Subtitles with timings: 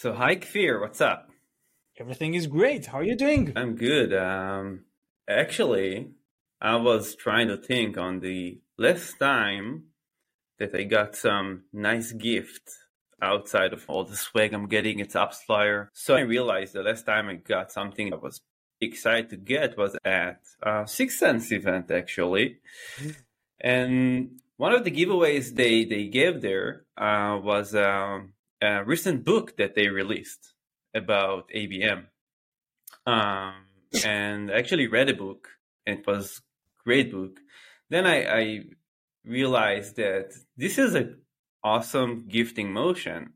[0.00, 1.28] So, hi, Kfir, what's up?
[1.98, 2.86] Everything is great.
[2.86, 3.52] How are you doing?
[3.56, 4.14] I'm good.
[4.14, 4.84] Um,
[5.28, 6.12] actually,
[6.60, 9.86] I was trying to think on the last time
[10.60, 12.70] that I got some nice gift
[13.20, 15.00] outside of all the swag I'm getting.
[15.00, 15.88] It's Appsflyer.
[15.94, 18.40] So I realized the last time I got something I was
[18.80, 22.58] excited to get was at a 6sense event, actually.
[23.60, 29.56] And one of the giveaways they, they gave there uh, was um, a recent book
[29.56, 30.52] that they released
[30.94, 32.06] about ABM.
[33.06, 33.54] Um,
[34.04, 35.48] and I actually read a book.
[35.86, 36.42] And it was
[36.84, 37.40] great book.
[37.88, 38.62] Then I, I
[39.24, 41.14] realized that this is a
[41.64, 43.32] awesome gifting motion.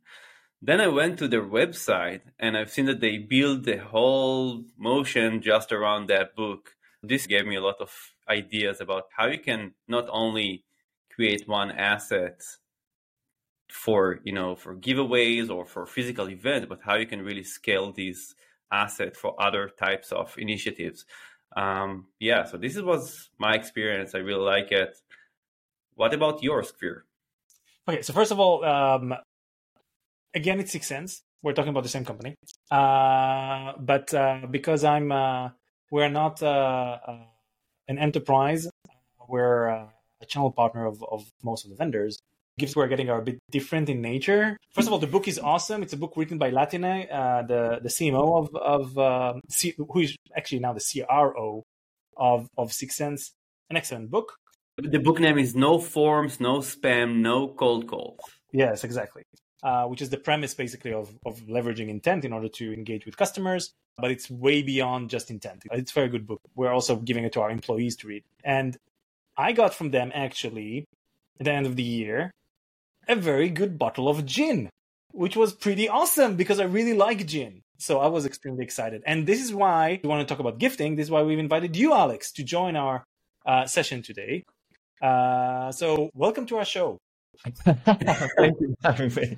[0.61, 5.43] Then I went to their website and I've seen that they build the whole motion
[5.43, 6.77] just around that book.
[7.03, 7.91] This gave me a lot of
[8.29, 10.65] ideas about how you can not only
[11.15, 12.41] create one asset
[13.73, 17.91] for you know for giveaways or for physical events but how you can really scale
[17.91, 18.35] these
[18.71, 21.07] assets for other types of initiatives.
[21.57, 24.15] Um, yeah so this was my experience.
[24.15, 24.95] I really like it.
[25.95, 27.03] What about yours Kfir
[27.89, 29.15] okay so first of all um,
[30.35, 31.23] again it's 6sense.
[31.43, 32.35] We're talking about the same company.
[32.71, 35.49] Uh, but uh, because i'm uh,
[35.91, 37.25] we're not uh, uh,
[37.89, 38.69] an enterprise
[39.29, 39.87] we're uh,
[40.21, 42.19] a channel partner of, of most of the vendors
[42.59, 44.57] gifts we're getting are a bit different in nature.
[44.73, 45.83] First of all, the book is awesome.
[45.83, 50.01] It's a book written by Latané, uh, the the CMO of of uh, C- who
[50.01, 51.63] is actually now the CRO
[52.17, 53.31] of of 6sense.
[53.71, 54.35] An excellent book.
[54.77, 58.21] The book name is No Forms, No Spam, No Cold Calls.
[58.53, 59.23] Yes, exactly.
[59.63, 63.17] Uh, which is the premise basically of, of leveraging intent in order to engage with
[63.17, 65.63] customers, but it's way beyond just intent.
[65.71, 66.41] It's a very good book.
[66.57, 68.25] We're also giving it to our employees to read.
[68.43, 68.77] And
[69.37, 70.85] I got from them actually
[71.39, 72.33] at the end of the year
[73.09, 74.71] a very good bottle of gin,
[75.13, 77.63] which was pretty awesome because I really like gin.
[77.79, 79.03] So I was extremely excited.
[79.07, 80.95] And this is why we want to talk about gifting.
[80.95, 83.05] This is why we've invited you, Alex, to join our
[83.45, 84.45] uh, session today.
[85.03, 86.99] Uh, so welcome to our show.
[87.65, 89.37] Thank you for having me.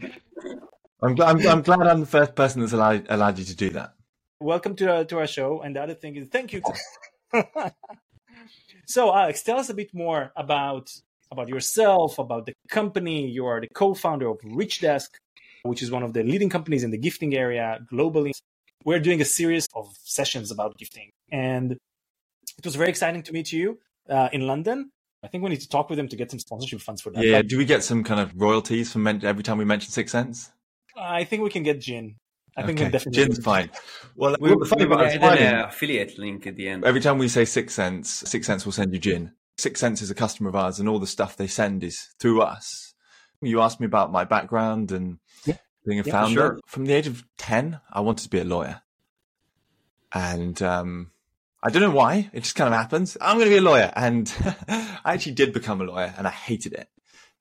[1.02, 3.70] I'm, glad, I'm, I'm, glad I'm the first person that's allowed, allowed you to do
[3.70, 3.94] that.
[4.40, 5.62] Welcome to, uh, to our show.
[5.62, 6.60] And the other thing is, thank you.
[8.86, 10.90] so, Alex, tell us a bit more about
[11.34, 13.28] about yourself, about the company.
[13.28, 15.08] You are the co-founder of ReachDesk,
[15.62, 18.32] which is one of the leading companies in the gifting area globally.
[18.84, 21.72] We're doing a series of sessions about gifting, and
[22.58, 23.78] it was very exciting to meet you
[24.08, 24.90] uh, in London.
[25.24, 27.24] I think we need to talk with them to get some sponsorship funds for that.
[27.24, 30.50] Yeah, do we get some kind of royalties from every time we mention 6sense?
[30.96, 32.16] I think we can get gin.
[32.56, 32.66] I okay.
[32.66, 33.70] think we'll definitely gin's fine.
[34.14, 36.84] Well, we, we'll we, we add an affiliate link at the end.
[36.84, 39.32] Every time we say 6sense, Six Sense will send you gin.
[39.58, 42.94] 6sense is a customer of ours, and all the stuff they send is through us.
[43.40, 45.58] You asked me about my background and yeah.
[45.86, 46.34] being a yeah, founder.
[46.34, 46.60] Sure.
[46.66, 48.82] From the age of 10, I wanted to be a lawyer.
[50.12, 51.10] And um,
[51.62, 52.30] I don't know why.
[52.32, 53.16] It just kind of happens.
[53.20, 53.92] I'm going to be a lawyer.
[53.94, 54.32] And
[54.68, 56.88] I actually did become a lawyer, and I hated it.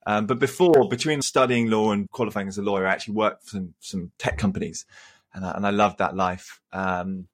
[0.06, 3.50] Um, but before, between studying law and qualifying as a lawyer, I actually worked for
[3.50, 4.84] some, some tech companies,
[5.32, 6.60] and I, and I loved that life.
[6.72, 7.28] Um,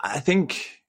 [0.00, 0.82] I think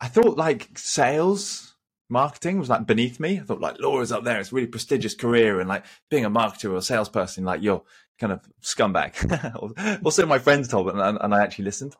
[0.00, 1.74] I thought like sales
[2.08, 3.38] marketing was like beneath me.
[3.38, 4.40] I thought like Laura's up there.
[4.40, 5.60] It's a really prestigious career.
[5.60, 7.82] And like being a marketer or a salesperson, like you're
[8.18, 10.00] kind of scumbag.
[10.04, 11.94] also my friends told me and, and, I actually listened.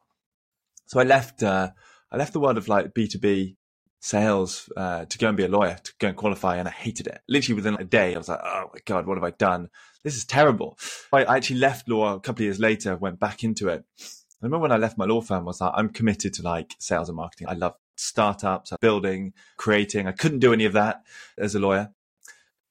[0.87, 1.71] So I left, uh,
[2.11, 3.57] I left the world of like B2B
[4.01, 6.57] sales, uh, to go and be a lawyer, to go and qualify.
[6.57, 7.21] And I hated it.
[7.29, 9.69] Literally within a day, I was like, Oh my God, what have I done?
[10.05, 10.79] This is terrible.
[11.13, 13.85] I, I actually left law a couple of years later, went back into it.
[14.01, 16.75] I remember when I left my law firm, I was like, I'm committed to like
[16.79, 17.49] sales and marketing.
[17.49, 20.07] I love startups, building, creating.
[20.07, 21.03] I couldn't do any of that
[21.37, 21.91] as a lawyer.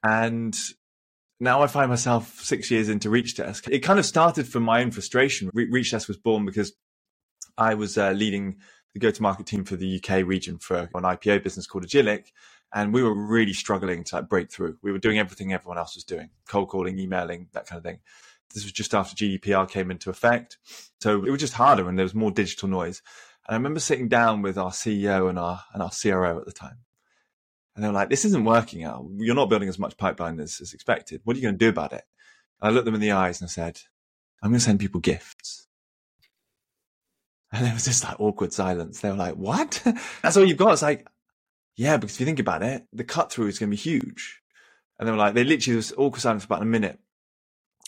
[0.03, 0.55] And
[1.39, 3.67] now I find myself six years into ReachDesk.
[3.71, 5.49] It kind of started from my own frustration.
[5.53, 6.73] Re- ReachDesk was born because
[7.57, 8.57] I was uh, leading
[8.93, 12.31] the go-to-market team for the UK region for an IPO business called Agillic.
[12.73, 14.77] And we were really struggling to like, break through.
[14.81, 17.99] We were doing everything everyone else was doing, cold calling, emailing, that kind of thing.
[18.53, 20.57] This was just after GDPR came into effect.
[21.01, 23.01] So it was just harder and there was more digital noise.
[23.47, 26.51] And I remember sitting down with our CEO and our and our CRO at the
[26.51, 26.79] time.
[27.75, 29.05] And they were like, this isn't working out.
[29.17, 31.21] You're not building as much pipeline as, as expected.
[31.23, 32.03] What are you going to do about it?
[32.59, 33.79] And I looked them in the eyes and I said,
[34.41, 35.67] I'm going to send people gifts.
[37.51, 38.99] And there was this like awkward silence.
[38.99, 39.81] They were like, what?
[40.21, 40.73] That's all you've got.
[40.73, 41.07] It's like,
[41.75, 44.41] yeah, because if you think about it, the cut through is going to be huge.
[44.97, 46.99] And they were like, they literally was awkward silence for about a minute.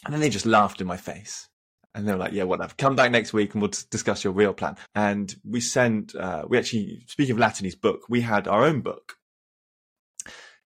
[0.06, 1.50] And then they just laughed in my face.
[1.96, 2.74] And they were like, yeah, whatever.
[2.78, 4.78] Come back next week and we'll discuss your real plan.
[4.94, 9.16] And we sent, uh, we actually, speaking of Latané's book, we had our own book.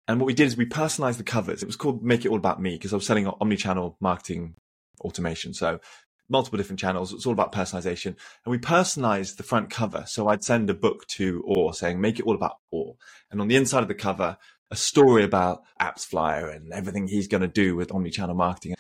[0.08, 1.62] And what we did is we personalized the covers.
[1.62, 4.56] It was called Make It All About Me because I was selling omni-channel marketing
[5.02, 5.54] automation.
[5.54, 5.80] So
[6.28, 7.14] multiple different channels.
[7.14, 8.16] It's all about personalization.
[8.46, 10.06] And we personalized the front cover.
[10.08, 12.96] So I'd send a book to Or saying, make it all about Or.
[13.30, 14.38] And on the inside of the cover,
[14.72, 18.76] a story about AppsFlyer and everything he's going to do with omnichannel marketing.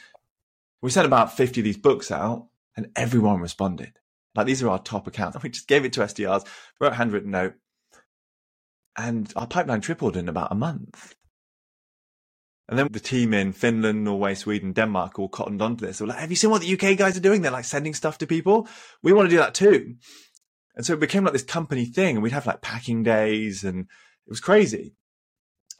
[0.81, 3.93] We sent about 50 of these books out and everyone responded.
[4.35, 5.37] Like these are our top accounts.
[5.43, 6.45] We just gave it to SDRs,
[6.79, 7.53] wrote a handwritten note,
[8.97, 11.15] and our pipeline tripled in about a month.
[12.69, 15.97] And then the team in Finland, Norway, Sweden, Denmark all cottoned onto this.
[15.97, 17.41] They were like, have you seen what the UK guys are doing?
[17.41, 18.67] They're like sending stuff to people.
[19.03, 19.95] We want to do that too.
[20.75, 23.81] And so it became like this company thing and we'd have like packing days and
[23.81, 24.95] it was crazy.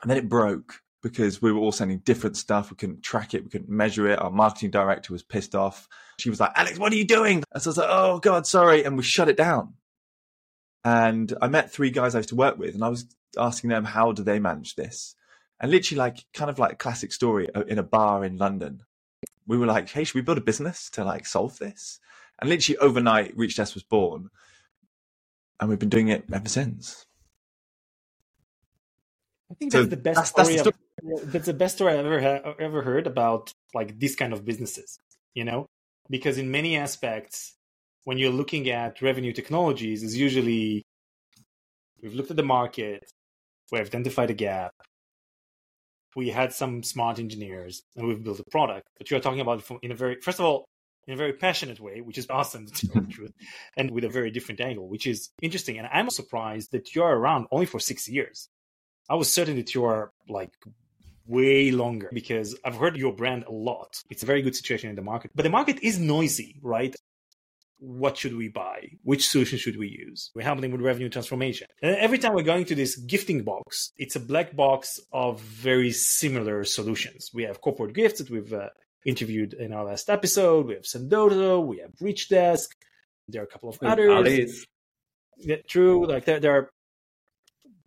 [0.01, 2.69] And then it broke because we were all sending different stuff.
[2.69, 3.43] We couldn't track it.
[3.43, 4.21] We couldn't measure it.
[4.21, 5.87] Our marketing director was pissed off.
[6.19, 7.43] She was like, Alex, what are you doing?
[7.53, 8.83] And so I was like, oh God, sorry.
[8.83, 9.73] And we shut it down.
[10.83, 13.05] And I met three guys I used to work with and I was
[13.37, 15.15] asking them, how do they manage this?
[15.59, 18.81] And literally like, kind of like a classic story uh, in a bar in London.
[19.47, 21.99] We were like, hey, should we build a business to like solve this?
[22.39, 24.29] And literally overnight, Reach Desk was born.
[25.59, 27.05] And we've been doing it ever since.
[29.51, 30.55] I think that's so the best that's, story.
[30.55, 30.75] That's the, story.
[31.03, 34.99] That's the best story I've ever ever heard about like this kind of businesses.
[35.33, 35.67] You know,
[36.09, 37.55] because in many aspects,
[38.03, 40.83] when you're looking at revenue technologies, is usually
[42.01, 43.11] we've looked at the market,
[43.71, 44.73] we've identified a gap,
[46.15, 48.87] we had some smart engineers, and we've built a product.
[48.97, 50.65] But you're talking about in a very first of all
[51.07, 53.33] in a very passionate way, which is awesome to tell the truth,
[53.77, 55.77] and with a very different angle, which is interesting.
[55.77, 58.49] And I'm surprised that you're around only for six years.
[59.09, 60.53] I was certain that you are like
[61.27, 63.95] way longer because I've heard your brand a lot.
[64.09, 66.95] It's a very good situation in the market, but the market is noisy, right?
[67.79, 68.89] What should we buy?
[69.03, 70.29] Which solution should we use?
[70.35, 71.67] We're helping with revenue transformation.
[71.81, 75.91] And every time we're going to this gifting box, it's a black box of very
[75.91, 77.31] similar solutions.
[77.33, 78.69] We have corporate gifts that we've uh,
[79.03, 80.67] interviewed in our last episode.
[80.67, 82.69] We have Sendoso, we have Reach Desk.
[83.27, 84.65] There are a couple of others.
[85.37, 86.05] Yeah, true.
[86.05, 86.69] Like there, there are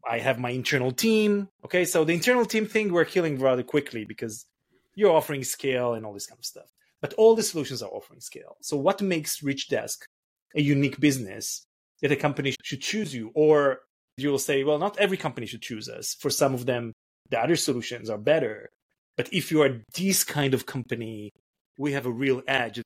[0.09, 1.49] I have my internal team.
[1.65, 4.47] Okay, so the internal team thing we're killing rather quickly because
[4.95, 6.71] you're offering scale and all this kind of stuff.
[7.01, 8.57] But all the solutions are offering scale.
[8.63, 10.07] So what makes Reach Desk
[10.55, 11.67] a unique business
[12.01, 13.31] that a company should choose you?
[13.35, 13.81] Or
[14.17, 16.15] you'll say, well, not every company should choose us.
[16.15, 16.93] For some of them,
[17.31, 18.71] the other solutions are better.
[19.17, 21.31] But if you are this kind of company,
[21.79, 22.83] we have a real edge.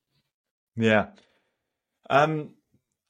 [0.77, 1.07] Yeah.
[2.11, 2.55] Um,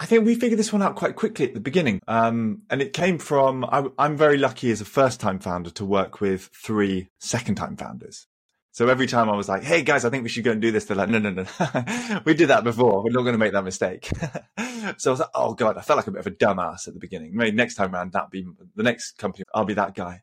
[0.01, 2.01] I think we figured this one out quite quickly at the beginning.
[2.07, 5.85] Um, and it came from, I, am very lucky as a first time founder to
[5.85, 8.27] work with three second time founders.
[8.71, 10.71] So every time I was like, Hey guys, I think we should go and do
[10.71, 10.85] this.
[10.85, 13.03] They're like, no, no, no, we did that before.
[13.03, 14.09] We're not going to make that mistake.
[14.99, 16.95] so I was like, Oh God, I felt like a bit of a dumbass at
[16.95, 17.35] the beginning.
[17.35, 18.47] Maybe next time around, that'll be
[18.77, 19.45] the next company.
[19.53, 20.23] I'll be that guy.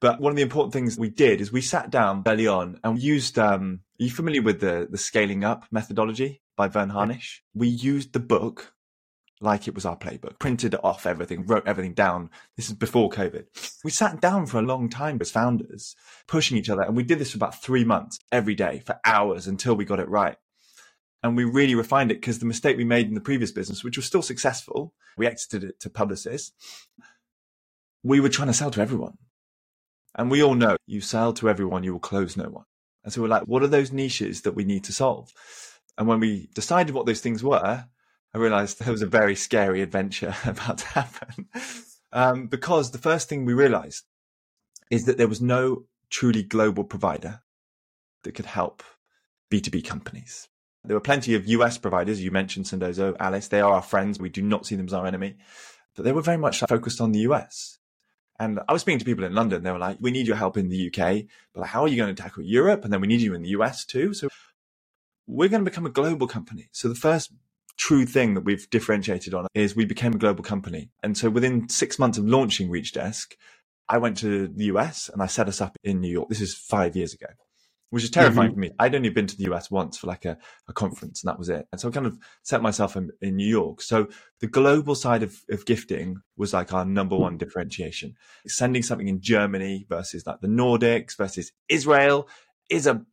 [0.00, 3.02] But one of the important things we did is we sat down early on and
[3.02, 7.42] used, um, are you familiar with the, the scaling up methodology by Verne Harnish?
[7.54, 8.74] We used the book
[9.40, 12.30] like it was our playbook, printed off everything, wrote everything down.
[12.56, 13.44] This is before COVID.
[13.84, 15.94] We sat down for a long time as founders,
[16.26, 16.82] pushing each other.
[16.82, 20.00] And we did this for about three months every day for hours until we got
[20.00, 20.36] it right.
[21.22, 23.96] And we really refined it because the mistake we made in the previous business, which
[23.96, 26.52] was still successful, we exited it to Publicis.
[28.02, 29.18] We were trying to sell to everyone.
[30.14, 32.64] And we all know you sell to everyone, you will close no one.
[33.04, 35.32] And so we're like, what are those niches that we need to solve?
[35.98, 37.86] And when we decided what those things were,
[38.36, 41.48] I realized there was a very scary adventure about to happen.
[42.12, 44.04] Um, because the first thing we realized
[44.90, 47.40] is that there was no truly global provider
[48.24, 48.82] that could help
[49.50, 50.48] B2B companies.
[50.84, 52.22] There were plenty of US providers.
[52.22, 53.48] You mentioned Sendoso, Alyce.
[53.48, 54.20] They are our friends.
[54.20, 55.36] We do not see them as our enemy.
[55.94, 57.78] But they were very much focused on the US.
[58.38, 59.62] And I was speaking to people in London.
[59.62, 62.14] They were like, we need your help in the UK, but how are you going
[62.14, 62.84] to tackle Europe?
[62.84, 64.12] And then we need you in the US too.
[64.12, 64.28] So
[65.26, 66.68] we're going to become a global company.
[66.72, 67.32] So the first
[67.76, 70.90] true thing that we've differentiated on is we became a global company.
[71.02, 73.36] And so within six months of launching Reach Desk,
[73.88, 76.28] I went to the US and I set us up in New York.
[76.28, 77.26] This is five years ago,
[77.90, 78.54] which is terrifying mm-hmm.
[78.54, 78.70] for me.
[78.78, 81.48] I'd only been to the US once for like a, a, conference and that was
[81.48, 81.66] it.
[81.70, 83.80] And so I kind of set myself in, in New York.
[83.82, 84.08] So
[84.40, 88.14] the global side of, of gifting was like our number one differentiation.
[88.46, 92.28] Sending something in Germany versus like the Nordics versus Israel
[92.68, 93.04] is a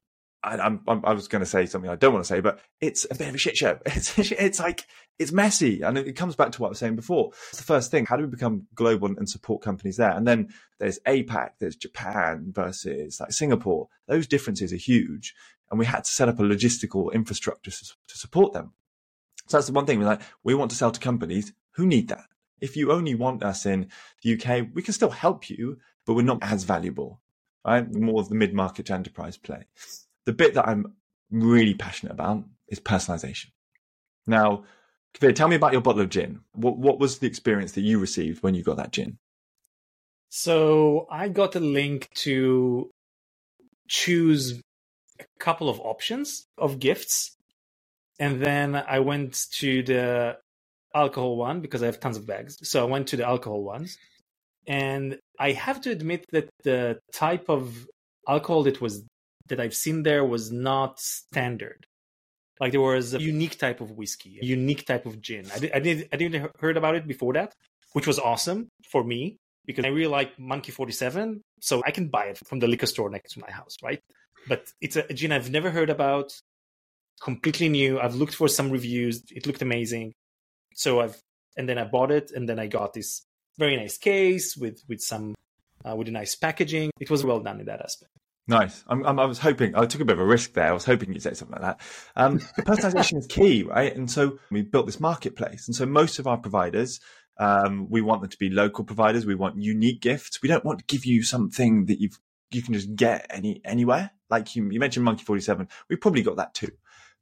[0.43, 3.05] I, I'm, i was going to say something I don't want to say, but it's
[3.09, 3.79] a bit of a shit show.
[3.85, 4.85] It's, it's like,
[5.17, 5.81] it's messy.
[5.81, 7.31] And it comes back to what I was saying before.
[7.49, 8.05] It's the first thing.
[8.05, 10.11] How do we become global and support companies there?
[10.11, 13.87] And then there's APAC, there's Japan versus like Singapore.
[14.07, 15.33] Those differences are huge.
[15.71, 18.73] And we had to set up a logistical infrastructure to, to support them.
[19.47, 22.09] So that's the one thing we're like, we want to sell to companies who need
[22.09, 22.25] that.
[22.59, 23.89] If you only want us in
[24.21, 27.21] the UK, we can still help you, but we're not as valuable,
[27.65, 27.89] right?
[27.93, 29.65] More of the mid market enterprise play
[30.25, 30.93] the bit that I'm
[31.31, 33.47] really passionate about is personalization.
[34.25, 34.63] Now,
[35.15, 36.39] Kfir, tell me about your bottle of gin.
[36.53, 39.17] What what was the experience that you received when you got that gin?
[40.29, 42.89] So I got a link to
[43.87, 44.59] choose
[45.19, 47.35] a couple of options of gifts,
[48.19, 50.37] and then I went to the
[50.95, 52.57] alcohol one because I have tons of bags.
[52.67, 53.97] So I went to the alcohol ones,
[54.65, 57.87] and I have to admit that the type of
[58.27, 59.03] alcohol that was
[59.47, 61.85] that I've seen there was not standard.
[62.59, 65.45] Like there was a unique type of whiskey, a unique type of gin.
[65.53, 67.53] I, did, I did I didn't heard about it before that,
[67.93, 72.09] which was awesome for me because I really like Monkey Forty Seven, so I can
[72.09, 73.99] buy it from the liquor store next to my house, right?
[74.47, 76.31] But it's a gin I've never heard about,
[77.21, 77.99] completely new.
[77.99, 80.13] I've looked for some reviews; it looked amazing,
[80.75, 81.19] so I've
[81.57, 83.23] and then I bought it, and then I got this
[83.57, 85.33] very nice case with with some
[85.85, 86.91] uh, with a nice packaging.
[86.99, 88.12] It was well done in that aspect.
[88.47, 88.83] Nice.
[88.87, 90.67] I'm, I'm, i was hoping, I took a bit of a risk there.
[90.67, 91.81] I was hoping you'd say something like that.
[92.15, 93.95] Um, personalization is key, right?
[93.95, 95.67] And so we built this marketplace.
[95.67, 96.99] And so most of our providers,
[97.39, 99.25] um, we want them to be local providers.
[99.25, 100.41] We want unique gifts.
[100.41, 102.19] We don't want to give you something that you've,
[102.51, 104.11] you can just get any, anywhere.
[104.29, 105.69] Like you, you mentioned Monkey 47.
[105.89, 106.71] We probably got that too,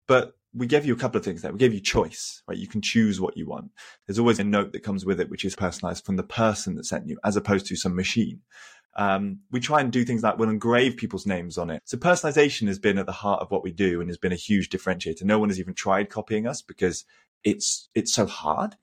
[0.07, 1.51] but we gave you a couple of things there.
[1.51, 2.57] We gave you choice, right?
[2.57, 3.71] You can choose what you want.
[4.05, 6.85] There's always a note that comes with it, which is personalized from the person that
[6.85, 8.41] sent you as opposed to some machine.
[8.95, 11.81] Um, we try and do things like we'll engrave people's names on it.
[11.86, 14.36] So personalization has been at the heart of what we do and has been a
[14.36, 15.24] huge differentiator.
[15.24, 17.05] No one has even tried copying us because
[17.43, 18.75] it's it's so hard.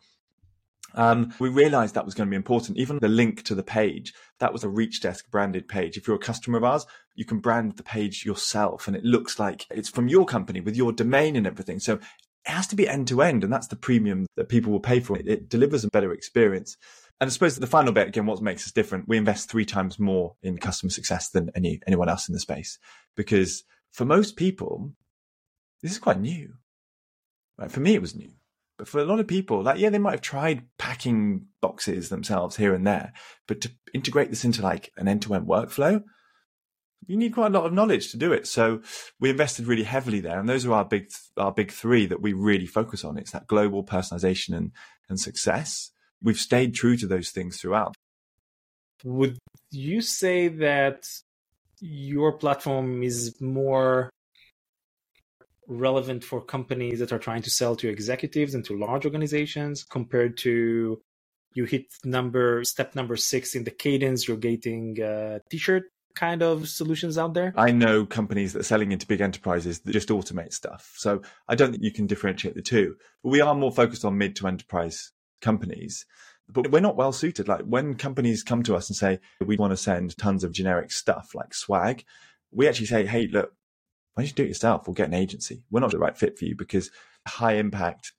[0.95, 2.79] Um, we realized that was going to be important.
[2.79, 5.97] Even the link to the page, that was a Reachdesk branded page.
[5.97, 9.38] If you're a customer of ours, you can brand the page yourself and it looks
[9.38, 11.79] like it's from your company with your domain and everything.
[11.79, 12.03] So it
[12.50, 13.45] has to be end to end.
[13.45, 15.19] And that's the premium that people will pay for.
[15.19, 16.77] It, it delivers a better experience.
[17.21, 19.99] And I suppose the final bit again, what makes us different, we invest three times
[19.99, 22.79] more in customer success than any anyone else in the space.
[23.17, 24.93] Because for most people,
[25.83, 26.55] this is quite new.
[27.57, 27.71] Right?
[27.71, 28.31] For me, it was new.
[28.77, 32.57] But for a lot of people, like, yeah, they might have tried packing boxes themselves
[32.57, 33.13] here and there,
[33.49, 36.05] but to integrate this into like an end to end workflow,
[37.07, 38.47] you need quite a lot of knowledge to do it.
[38.47, 38.83] So
[39.19, 40.39] we invested really heavily there.
[40.39, 43.19] And those are our big, our big three that we really focus on.
[43.19, 44.71] It's that global personalization and,
[45.09, 45.91] and success
[46.23, 47.95] we've stayed true to those things throughout.
[49.05, 49.39] Would
[49.71, 51.07] you say that
[51.81, 54.11] your platform is more
[55.69, 60.37] relevant for companies that are trying to sell to executives and to large organizations compared
[60.39, 61.01] to
[61.55, 65.85] you hit number step number six in the cadence you're getting a t-shirt
[66.15, 67.53] kind of solutions out there?
[67.57, 70.93] I know companies that are selling into big enterprises that just automate stuff.
[70.97, 72.97] So i don't think you can differentiate the two.
[73.23, 76.07] But we are more focused on mid to enterprise companies
[76.49, 77.49] but we're not well suited.
[77.49, 80.90] Like when companies come to us and say, we want to send tons of generic
[80.90, 82.04] stuff like swag,
[82.50, 83.52] we actually say, hey, look,
[84.14, 84.87] why don't you do it yourself?
[84.87, 85.62] We'll get an agency.
[85.71, 86.90] We're not the right fit for you because
[87.26, 88.12] high impact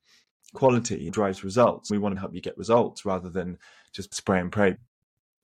[0.53, 1.89] quality drives results.
[1.89, 3.57] We want to help you get results rather than
[3.93, 4.77] just spray and pray.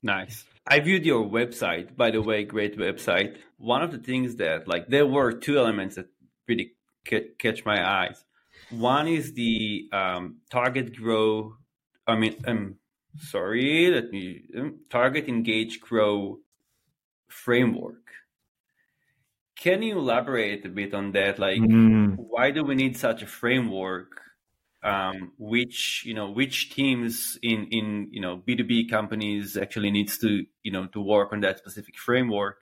[0.02, 0.44] Nice.
[0.68, 3.36] I viewed your website, by the way, great website.
[3.56, 6.06] One of the things that, like, there were two elements that
[6.48, 6.72] really
[7.04, 8.24] catch my eyes.
[8.70, 11.54] One is the um, target grow
[12.06, 12.76] I mean, um,
[13.18, 16.38] sorry, let me um, target, engage, grow
[17.28, 18.02] framework.
[19.56, 21.38] Can you elaborate a bit on that?
[21.38, 22.14] Like, mm.
[22.16, 24.20] why do we need such a framework?
[24.82, 29.90] Um, which you know, which teams in in you know B two B companies actually
[29.90, 32.58] needs to you know to work on that specific framework?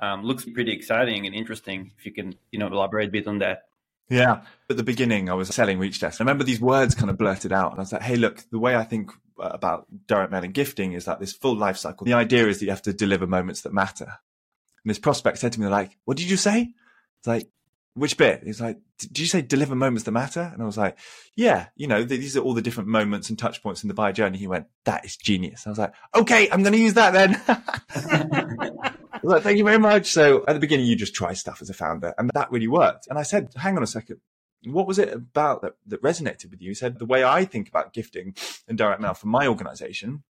[0.00, 1.92] Um, looks pretty exciting and interesting.
[1.98, 3.65] If you can you know elaborate a bit on that.
[4.08, 4.42] Yeah.
[4.70, 6.20] At the beginning, I was selling Reachdesk.
[6.20, 7.72] I remember these words kind of blurted out.
[7.72, 10.54] And I was like, hey, look, the way I think uh, about direct mail and
[10.54, 12.04] gifting is that this full life cycle.
[12.04, 14.04] The idea is that you have to deliver moments that matter.
[14.04, 16.72] And this prospect said to me, like, what did you say?
[17.18, 17.48] It's like,
[17.94, 18.42] which bit?
[18.44, 20.50] He's like, did you say deliver moments that matter?
[20.52, 20.98] And I was like,
[21.34, 24.12] yeah, you know, these are all the different moments and touch points in the buyer
[24.12, 24.36] journey.
[24.36, 25.66] He went, that is genius.
[25.66, 28.92] I was like, okay, I'm going to use that then.
[29.30, 30.12] like, thank you very much.
[30.12, 33.06] So at the beginning, you just try stuff as a founder, and that really worked.
[33.08, 34.20] And I said, hang on a second.
[34.64, 36.70] What was it about that, that resonated with you?
[36.70, 38.34] He said, the way I think about gifting
[38.66, 40.24] and direct mail for my organization,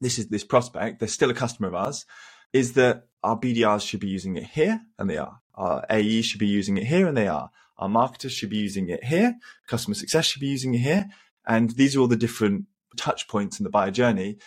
[0.00, 2.06] this is this prospect, they're still a customer of ours,
[2.52, 5.40] is that our BDRs should be using it here, and they are.
[5.54, 7.50] Our AEs should be using it here, and they are.
[7.78, 9.36] Our marketers should be using it here.
[9.66, 11.08] Customer success should be using it here.
[11.46, 12.66] And these are all the different
[12.96, 14.38] touch points in the buyer journey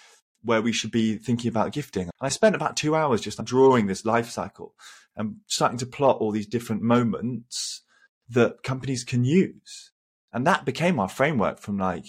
[0.44, 2.04] where we should be thinking about gifting.
[2.04, 4.76] And I spent about two hours just drawing this life cycle
[5.16, 7.84] and starting to plot all these different moments
[8.30, 9.92] that companies can use.
[10.34, 12.06] And that became our framework from like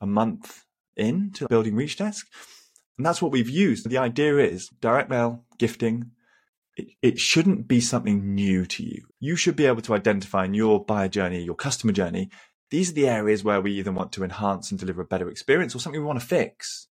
[0.00, 0.64] a month
[0.96, 2.24] in to building Reachdesk.
[2.98, 3.88] And that's what we've used.
[3.88, 6.10] The idea is direct mail, gifting,
[6.76, 9.06] it, it shouldn't be something new to you.
[9.18, 12.30] You should be able to identify in your buyer journey, your customer journey,
[12.70, 15.76] These are the areas where we either want to enhance and deliver a better experience
[15.76, 16.88] or something we want to fix.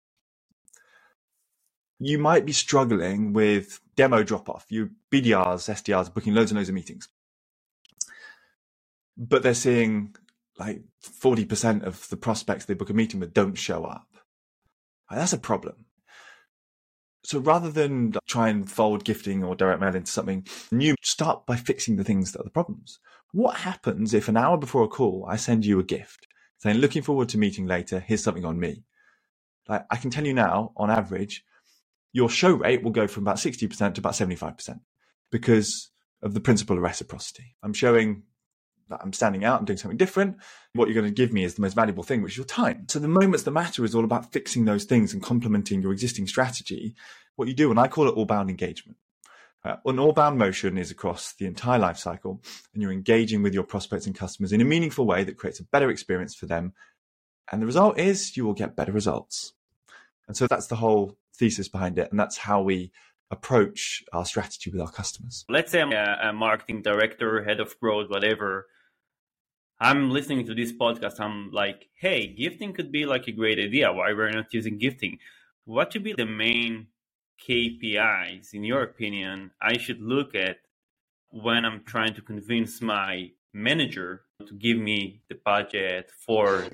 [2.00, 4.66] You might be struggling with demo drop off.
[4.70, 7.08] You BDRs, SDRs booking loads and loads of meetings.
[9.16, 10.16] But they're seeing
[10.58, 14.08] like 40% of the prospects they book a meeting with don't show up.
[15.10, 15.84] That's a problem.
[17.22, 21.56] So rather than try and fold gifting or direct mail into something new, start by
[21.56, 22.98] fixing the things that are the problems.
[23.32, 26.26] What happens if an hour before a call, I send you a gift
[26.58, 28.00] saying, looking forward to meeting later.
[28.00, 28.84] Here's something on me.
[29.68, 31.44] Like I can tell you now, on average,
[32.12, 34.80] your show rate will go from about 60% to about 75%
[35.30, 35.90] because
[36.22, 37.56] of the principle of reciprocity.
[37.62, 38.24] I'm showing
[38.88, 40.36] that I'm standing out, I'm doing something different.
[40.74, 42.86] What you're going to give me is the most valuable thing, which is your time.
[42.88, 46.26] So the moments that matter is all about fixing those things and complementing your existing
[46.26, 46.94] strategy.
[47.36, 48.98] What you do, and I call it allbound engagement.
[49.62, 53.62] Uh, an allbound motion is across the entire life cycle, and you're engaging with your
[53.62, 56.72] prospects and customers in a meaningful way that creates a better experience for them.
[57.52, 59.52] And the result is you will get better results.
[60.26, 62.08] And so that's the whole thesis behind it.
[62.10, 62.92] And that's how we
[63.32, 65.44] approach our strategy with our customers.
[65.48, 68.66] Let's say I'm a, a marketing director, head of growth, whatever
[69.80, 71.18] I'm listening to this podcast.
[71.18, 73.92] I'm like, hey, gifting could be like a great idea.
[73.92, 75.18] Why we're not using gifting?
[75.64, 76.88] What should be the main
[77.48, 80.58] KPIs, in your opinion, I should look at
[81.30, 86.66] when I'm trying to convince my manager to give me the budget for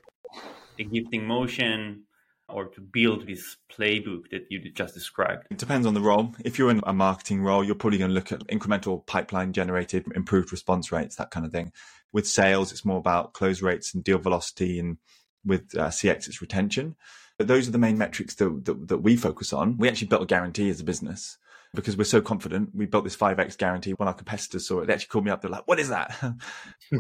[0.77, 2.06] the gifting motion
[2.49, 5.47] or to build this playbook that you just described?
[5.51, 6.35] It depends on the role.
[6.45, 10.07] If you're in a marketing role, you're probably going to look at incremental pipeline generated,
[10.15, 11.73] improved response rates, that kind of thing.
[12.13, 14.99] With sales, it's more about close rates and deal velocity, and
[15.45, 16.97] with uh, CX, it's retention.
[17.39, 19.77] But those are the main metrics that, that, that we focus on.
[19.77, 21.37] We actually built a guarantee as a business
[21.75, 22.75] because we're so confident.
[22.75, 23.93] We built this 5x guarantee.
[23.93, 25.43] When our competitors saw it, they actually called me up.
[25.43, 26.17] They're like, what is that?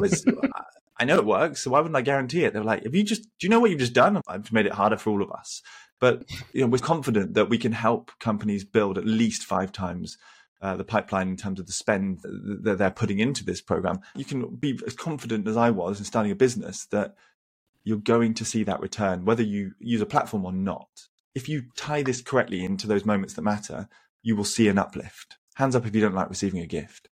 [0.99, 2.53] I know it works, so why wouldn't I guarantee it?
[2.53, 4.21] They're like, have you just, do you know what you've just done?
[4.27, 5.63] I've made it harder for all of us.
[6.01, 10.19] But you know, we're confident that we can help companies build at least five times
[10.63, 12.21] uh, the pipeline in terms of the spend
[12.63, 14.01] that they're putting into this program.
[14.15, 17.15] You can be as confident as I was in starting a business that
[17.85, 20.89] you're going to see that return, whether you use a platform or not.
[21.35, 23.89] If you tie this correctly into those moments that matter,
[24.23, 25.37] you will see an uplift.
[25.55, 27.09] Hands up if you don't like receiving a gift.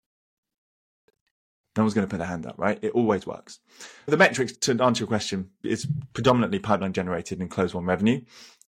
[1.78, 2.76] No one's going to put their hand up, right?
[2.82, 3.60] It always works.
[4.06, 8.22] The metrics, to answer your question, is predominantly pipeline generated and closed-won revenue.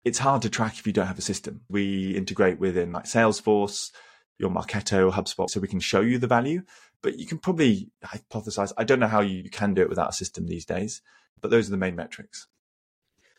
[0.06, 1.62] It's hard to track if you don't have a system.
[1.70, 3.90] We integrate within like Salesforce,
[4.38, 6.62] your Marketo, HubSpot, so we can show you the value.
[7.02, 8.74] But you can probably hypothesize.
[8.78, 11.02] I don't know how you can do it without a system these days,
[11.42, 12.46] but those are the main metrics.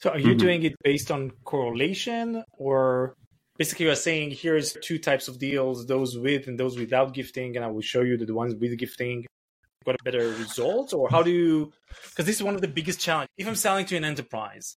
[0.01, 0.37] So are you mm-hmm.
[0.39, 3.15] doing it based on correlation or
[3.57, 7.65] basically you're saying here's two types of deals, those with and those without gifting, and
[7.65, 9.27] I will show you the ones with gifting
[9.85, 11.73] got a better result or how do you
[12.11, 14.77] because this is one of the biggest challenges if i'm selling to an enterprise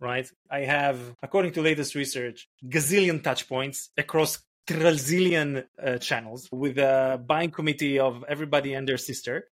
[0.00, 4.38] right i have according to latest research gazillion touch points across
[4.70, 9.48] trillion uh, channels with a buying committee of everybody and their sister.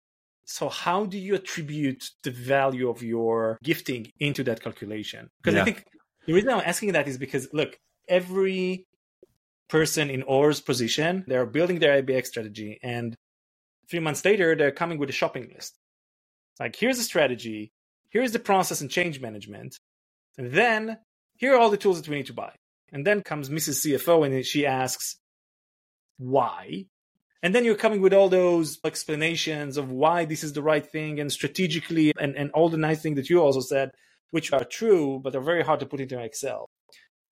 [0.45, 5.31] So how do you attribute the value of your gifting into that calculation?
[5.39, 5.63] Because yeah.
[5.63, 5.87] i think
[6.27, 8.87] the reason i'm asking that is because look every
[9.69, 13.17] person in Or's position, they're building their ABX strategy and
[13.91, 15.77] three months later, they're coming with a shopping list.
[16.61, 17.73] Like, here's a strategy,
[18.11, 19.77] here's the process and change management,
[20.39, 20.99] and then
[21.37, 22.53] here are all the tools that we need to buy.
[22.93, 23.85] And then comes Mrs.
[23.85, 25.17] CFO and she asks,
[26.17, 26.87] why?
[27.43, 31.21] And then you're coming with all those explanations of why this is the right thing
[31.21, 33.91] and strategically and, and all the nice things that you also said,
[34.31, 36.67] which are true, but are very hard to put into Excel.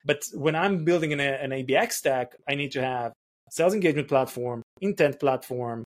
[0.04, 3.12] But when I'm building an, an ABX stack, I need to have
[3.50, 5.84] sales engagement platform, intent platform,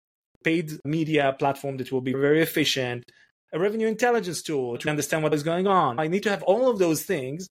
[0.44, 3.05] paid media platform that will be very efficient,
[3.53, 5.98] a revenue intelligence tool to understand what is going on.
[5.98, 7.48] I need to have all of those things.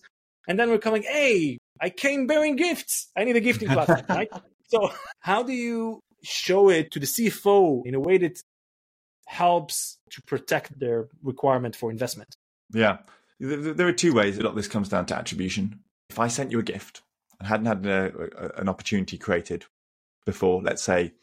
[0.48, 3.10] And then we're coming, hey, I came bearing gifts.
[3.18, 4.30] I need a gifting platform, right?
[4.68, 8.40] So how do you show it to the CFO in a way that
[9.26, 12.36] helps to protect their requirement for investment?
[12.74, 13.00] Yeah.
[13.40, 15.82] There are two ways a lot of this comes down to attribution.
[16.10, 17.02] If I sent you a gift
[17.40, 19.66] and hadn't had a, a, an opportunity created
[20.26, 21.14] before, let's say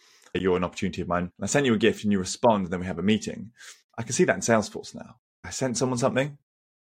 [0.41, 1.31] you're an opportunity of mine.
[1.41, 3.53] I send you a gift and you respond, and then we have a meeting.
[3.97, 5.17] I can see that in Salesforce now.
[5.45, 6.39] I sent someone something,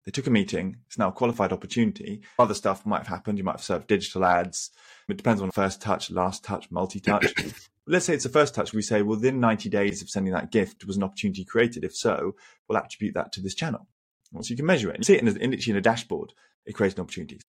[0.08, 0.78] they took a meeting.
[0.86, 2.22] It's now a qualified opportunity.
[2.38, 3.36] Other stuff might have happened.
[3.36, 4.70] You might have served digital ads.
[5.06, 7.26] It depends on first touch, last touch, multi touch.
[7.86, 8.72] Let's say it's the first touch.
[8.72, 11.84] We say within 90 days of sending that gift was an opportunity created.
[11.84, 13.86] If so, we'll attribute that to this channel.
[14.32, 16.32] Once you can measure it, you see it in, a, in, in a dashboard.
[16.64, 17.40] It creates an opportunity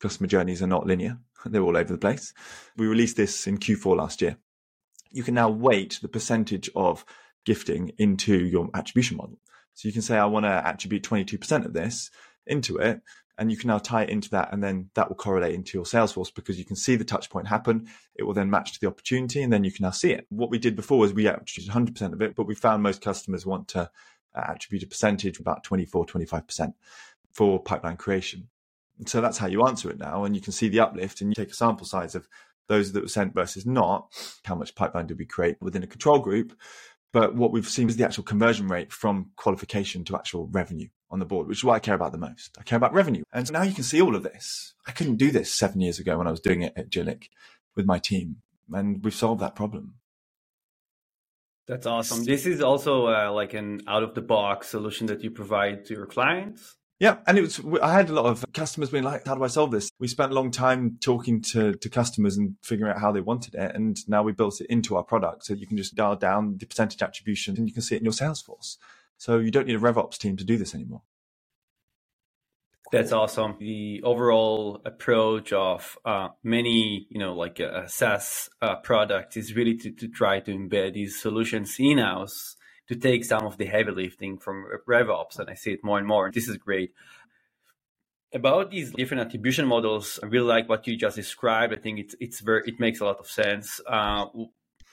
[0.00, 1.18] customer journeys are not linear.
[1.46, 2.32] They're all over the place.
[2.76, 4.36] We released this in Q4 last year.
[5.10, 7.04] You can now weight the percentage of
[7.44, 9.38] gifting into your attribution model.
[9.74, 12.10] So you can say, I want to attribute 22% of this
[12.46, 13.00] into it.
[13.36, 14.52] And you can now tie it into that.
[14.52, 17.48] And then that will correlate into your Salesforce because you can see the touch point
[17.48, 17.88] happen.
[18.14, 20.26] It will then match to the opportunity and then you can now see it.
[20.28, 23.44] What we did before was we attributed 100% of it, but we found most customers
[23.44, 23.90] want to
[24.36, 26.74] uh, attribute a percentage, about 24, 25%
[27.32, 28.48] for pipeline creation.
[29.06, 30.24] So that's how you answer it now.
[30.24, 32.28] And you can see the uplift and you take a sample size of
[32.68, 34.08] those that were sent versus not.
[34.44, 36.56] How much pipeline did we create within a control group?
[37.12, 41.20] But what we've seen is the actual conversion rate from qualification to actual revenue on
[41.20, 42.56] the board, which is what I care about the most.
[42.58, 43.22] I care about revenue.
[43.32, 44.74] And now you can see all of this.
[44.86, 47.28] I couldn't do this seven years ago when I was doing it at Agillic
[47.76, 48.36] with my team.
[48.72, 49.94] And we've solved that problem.
[51.66, 52.24] That's awesome.
[52.24, 55.94] This is also uh, like an out of the box solution that you provide to
[55.94, 56.76] your clients.
[57.00, 57.60] Yeah, and it was.
[57.82, 60.30] I had a lot of customers being like, "How do I solve this?" We spent
[60.30, 63.98] a long time talking to to customers and figuring out how they wanted it, and
[64.08, 67.02] now we built it into our product, so you can just dial down the percentage
[67.02, 68.76] attribution, and you can see it in your Salesforce.
[69.18, 71.02] So you don't need a RevOps team to do this anymore.
[72.92, 73.56] That's awesome.
[73.58, 79.76] The overall approach of uh, many, you know, like a, SaaS uh, product is really
[79.78, 82.56] to, to try to embed these solutions in house
[82.88, 86.06] to take some of the heavy lifting from RevOps, and I see it more and
[86.06, 86.30] more.
[86.30, 86.92] This is great.
[88.32, 91.72] About these different attribution models, I really like what you just described.
[91.72, 93.80] I think it's it's very it makes a lot of sense.
[93.86, 94.26] Uh,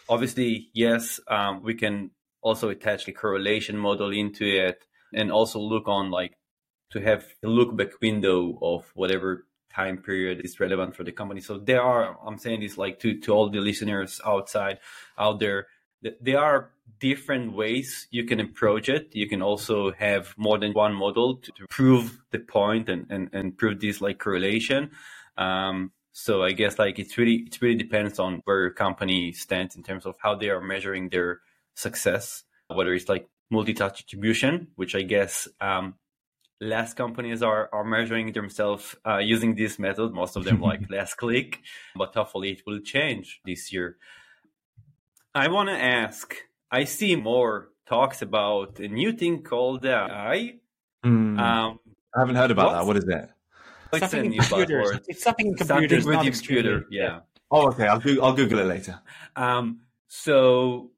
[0.08, 5.88] obviously, yes, um, we can also attach the correlation model into it, and also look
[5.88, 6.38] on like
[6.92, 11.42] to have a look back window of whatever time period is relevant for the company.
[11.42, 14.80] So there are, I'm saying this like to, to all the listeners outside
[15.18, 15.68] out there,
[16.20, 19.10] there are different ways you can approach it.
[19.14, 23.30] You can also have more than one model to, to prove the point and, and,
[23.34, 24.92] and prove this like correlation.
[25.38, 29.76] Um, so I guess like it's really it really depends on where your company stands
[29.76, 31.42] in terms of how they are measuring their
[31.76, 35.96] success, whether it's like multi-touch attribution, which I guess um,
[36.60, 40.14] less companies are, are measuring themselves uh, using this method.
[40.14, 41.62] Most of them like last click,
[41.96, 43.98] but hopefully it will change this year.
[45.34, 46.36] I want to ask.
[46.72, 50.56] I see more talks about a new thing called AI.
[51.06, 51.40] Mm.
[51.40, 51.80] Um,
[52.16, 52.86] I haven't heard about that.
[52.86, 53.32] What is that?
[53.94, 55.00] It's something in computers.
[55.08, 56.04] It's something in computers.
[56.06, 56.86] Something with computer.
[56.90, 57.20] Yeah.
[57.50, 57.88] Oh, okay.
[57.88, 59.00] I'll go- I'll Google it later.
[59.36, 59.82] Um.
[60.08, 60.92] So,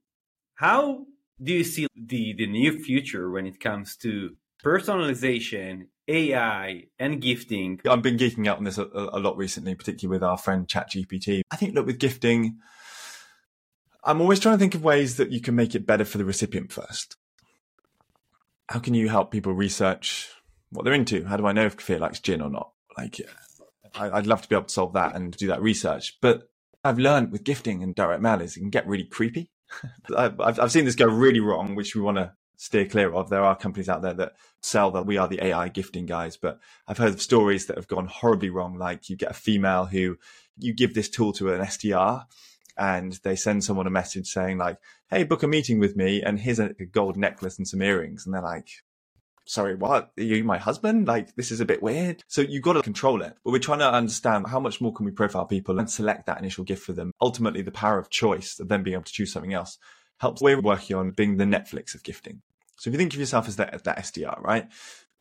[0.56, 1.06] how
[1.42, 7.80] do you see the the near future when it comes to personalization, AI, and gifting?
[7.90, 11.42] I've been geeking out on this a, a lot recently, particularly with our friend ChatGPT.
[11.52, 12.58] I think look with gifting
[14.04, 16.26] I'm always trying to think of ways that you can make it better for the
[16.26, 17.16] recipient first.
[18.68, 20.30] How can you help people research
[20.72, 21.26] what they're into?
[21.26, 22.72] How do I know if Kfir likes gin or not?
[22.98, 23.22] Like,
[23.96, 26.18] I, would love to be able to solve that and do that research.
[26.22, 26.50] But
[26.84, 29.52] I've learned with gifting and direct mail is it can get really creepy.
[30.18, 33.30] I've, I've seen this go really wrong, which we want to steer clear of.
[33.30, 36.60] There are companies out there that sell that we are the AI gifting guys, but
[36.88, 38.78] I've heard of stories that have gone horribly wrong.
[38.78, 40.18] Like you get a female who
[40.58, 42.26] you give this tool to an SDR
[42.78, 44.78] and they send someone a message saying like,
[45.10, 48.34] "Hey, book a meeting with me, and here's a gold necklace and some earrings," and
[48.34, 48.68] they're like.
[49.46, 50.14] Sorry, what?
[50.18, 51.06] Are you my husband?
[51.06, 52.24] Like, this is a bit weird.
[52.30, 53.36] So you've got to control it.
[53.44, 56.40] But we're trying to understand how much more can we profile people and select that
[56.40, 57.12] initial gift for them.
[57.20, 59.80] Ultimately, the power of choice of them being able to choose something else
[60.20, 60.42] helps.
[60.42, 62.42] We're working on being the Netflix of gifting.
[62.78, 64.70] So if you think of yourself as that, that SDR, right?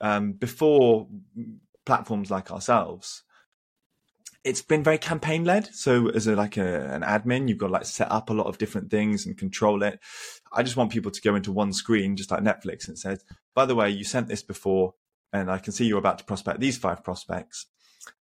[0.01, 1.09] Um, before
[1.85, 3.25] platforms like ourselves,
[4.45, 5.73] it's been very campaign led.
[5.75, 8.47] So as a, like a, an admin, you've got to like set up a lot
[8.47, 10.01] of different things and control it.
[10.53, 13.25] I just want people to go into one screen, just like Netflix, and says,
[13.55, 14.95] by the way, you sent this before,
[15.33, 17.67] and I can see you're about to prospect these five prospects.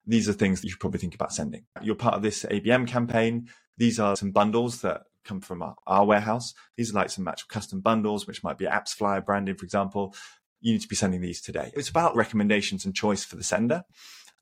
[0.06, 1.66] These are things that you should probably think about sending.
[1.82, 3.50] You're part of this ABM campaign.
[3.78, 6.54] These are some bundles that come from our, our warehouse.
[6.78, 10.16] These are like some actual custom bundles, which might be AppsFlyer branding, for example.
[10.60, 11.72] You need to be sending these today.
[11.76, 13.84] It's about recommendations and choice for the sender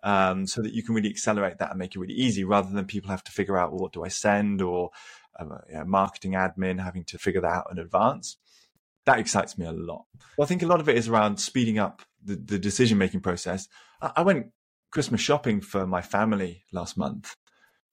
[0.03, 2.85] um, so that you can really accelerate that and make it really easy rather than
[2.85, 4.91] people have to figure out well, what do I send or
[5.39, 8.37] um, you know, marketing admin having to figure that out in advance.
[9.05, 10.05] That excites me a lot.
[10.37, 13.21] Well, I think a lot of it is around speeding up the, the decision making
[13.21, 13.67] process.
[14.01, 14.47] I, I went
[14.91, 17.35] Christmas shopping for my family last month.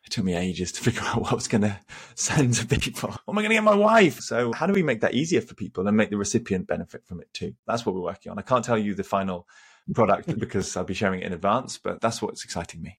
[0.05, 1.79] It took me ages to figure out what I was going to
[2.14, 3.11] send to people.
[3.11, 4.21] What am I going to get my wife?
[4.21, 7.21] So how do we make that easier for people and make the recipient benefit from
[7.21, 7.55] it too?
[7.66, 8.38] That's what we're working on.
[8.38, 9.47] I can't tell you the final
[9.94, 12.99] product because I'll be sharing it in advance, but that's what's exciting me.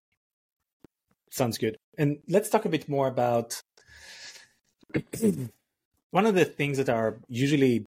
[1.31, 1.77] Sounds good.
[1.97, 3.61] And let's talk a bit more about
[6.11, 7.85] one of the things that are usually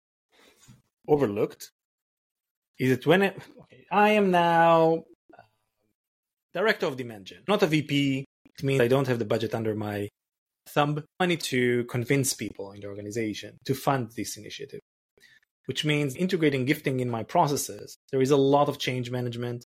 [1.08, 1.72] overlooked
[2.78, 5.04] is that when it, okay, I am now
[5.38, 5.42] uh,
[6.54, 8.26] director of demand gen, not a VP.
[8.46, 10.10] It means I don't have the budget under my
[10.68, 11.04] thumb.
[11.20, 14.82] I need to convince people in the organization to fund this initiative,
[15.70, 18.00] which means integrating gifting in my processes.
[18.12, 19.68] There is a lot of change management,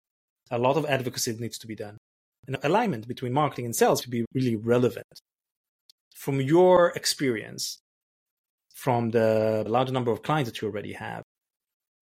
[0.51, 1.99] a lot of advocacy that needs to be done,
[2.49, 5.21] and alignment between marketing and sales to be really relevant.
[6.17, 7.79] From your experience,
[8.75, 11.23] from the large number of clients that you already have,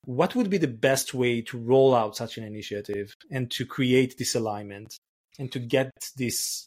[0.06, 4.16] what would be the best way to roll out such an initiative and to create
[4.16, 4.96] this alignment
[5.38, 6.66] and to get this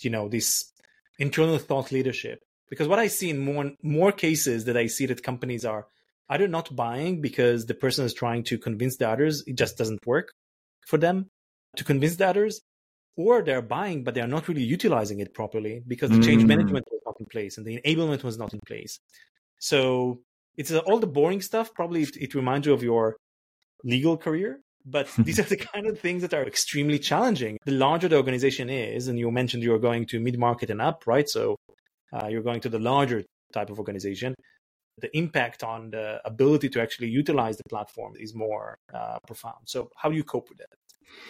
[0.00, 0.72] you know this
[1.18, 5.22] internal thought leadership because what i see in more more cases that i see that
[5.22, 5.86] companies are
[6.30, 10.06] either not buying because the person is trying to convince the others it just doesn't
[10.06, 10.32] work
[10.86, 11.26] for them
[11.76, 12.60] to convince the others
[13.16, 16.48] or they're buying but they're not really utilizing it properly because the change mm.
[16.48, 18.98] management was not in place and the enablement was not in place
[19.58, 20.20] so
[20.56, 23.16] it's all the boring stuff probably it, it reminds you of your
[23.84, 27.58] legal career but these are the kind of things that are extremely challenging.
[27.64, 31.06] The larger the organization is, and you mentioned you're going to mid market and up,
[31.06, 31.28] right?
[31.28, 31.56] So
[32.12, 34.34] uh, you're going to the larger type of organization.
[35.00, 39.64] The impact on the ability to actually utilize the platform is more uh, profound.
[39.66, 40.68] So, how do you cope with that?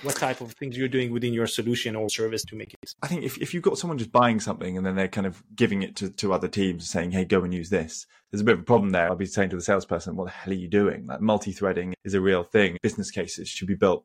[0.02, 3.06] what type of things you're doing within your solution or service to make it i
[3.06, 5.83] think if, if you've got someone just buying something and then they're kind of giving
[5.83, 8.61] it to, to other teams saying hey go and use this there's a bit of
[8.61, 11.06] a problem there i'll be saying to the salesperson what the hell are you doing
[11.06, 14.04] like multi-threading is a real thing business cases should be built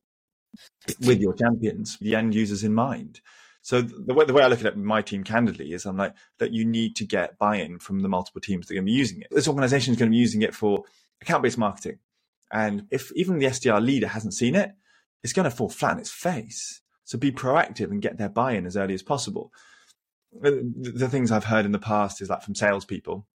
[1.06, 3.22] with your champions the end users in mind
[3.66, 6.14] so the way, the way I look at it, my team candidly is I'm like
[6.38, 8.96] that you need to get buy-in from the multiple teams that are going to be
[8.96, 9.28] using it.
[9.32, 10.84] This organization is going to be using it for
[11.24, 11.98] account-based marketing.
[12.52, 14.74] And if even the SDR leader hasn't seen it,
[15.24, 16.82] it's going to fall flat on its face.
[17.06, 19.52] So be proactive and get their buy-in as early as possible.
[20.32, 23.26] The, the things I've heard in the past is like from salespeople,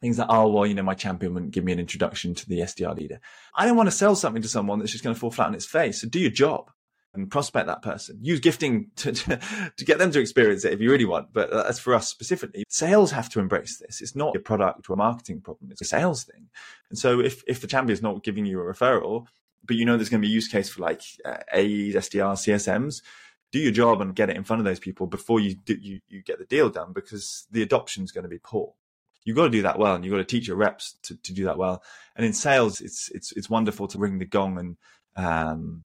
[0.00, 2.60] things like, oh, well, you know, my champion wouldn't give me an introduction to the
[2.60, 3.18] SDR leader.
[3.56, 5.56] I don't want to sell something to someone that's just going to fall flat on
[5.56, 6.00] its face.
[6.00, 6.70] So do your job
[7.18, 8.18] and prospect that person.
[8.22, 11.32] Use gifting to, to, to, get them to experience it if you really want.
[11.32, 14.00] But as for us specifically, sales have to embrace this.
[14.00, 15.70] It's not a product or a marketing problem.
[15.70, 16.48] It's a sales thing.
[16.88, 19.26] And so if, if the champion is not giving you a referral,
[19.64, 22.46] but you know there's going to be a use case for like uh, AEs, SDRs,
[22.46, 23.02] CSMs.
[23.50, 26.00] Do your job and get it in front of those people before you do, you,
[26.08, 28.74] you get the deal done because the adoption is going to be poor.
[29.24, 31.32] You've got to do that well, and you've got to teach your reps to, to
[31.34, 31.82] do that well.
[32.16, 34.76] And in sales, it's it's it's wonderful to ring the gong and
[35.16, 35.84] um,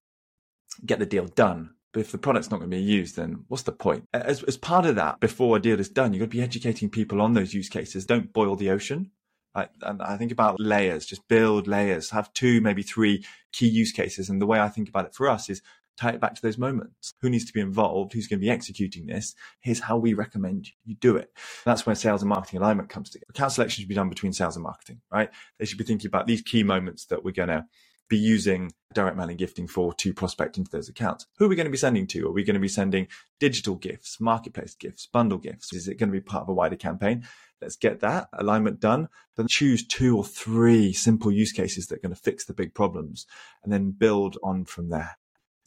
[0.86, 1.75] get the deal done.
[1.93, 4.07] But if the product's not going to be used, then what's the point?
[4.13, 6.89] As, as part of that, before a deal is done, you've got to be educating
[6.89, 8.05] people on those use cases.
[8.05, 9.12] Don't boil the ocean.
[9.55, 13.91] I, and I think about layers, just build layers, have two, maybe three key use
[13.91, 14.27] cases.
[14.27, 15.62] And the way I think about it for us is
[15.95, 17.13] tie it back to those moments.
[17.21, 18.13] Who needs to be involved?
[18.13, 19.36] Who's going to be executing this?
[19.59, 21.31] Here's how we recommend you do it.
[21.65, 23.27] That's where sales and marketing alignment comes together.
[23.29, 25.29] Account selection should be done between sales and marketing, right?
[25.59, 27.65] They should be thinking about these key moments that we're going to
[28.13, 31.26] be using direct mailing gifting for to prospect into those accounts.
[31.38, 32.28] Who are we going to be sending to?
[32.28, 33.08] Are we going to be sending
[33.39, 35.73] digital gifts, marketplace gifts, bundle gifts?
[35.73, 37.26] Is it going to be part of a wider campaign?
[37.60, 39.10] Let's get that alignment done.
[39.36, 42.76] Then choose two or three simple use cases that are going to fix the big
[42.76, 43.26] problems
[43.63, 45.17] and then build on from there.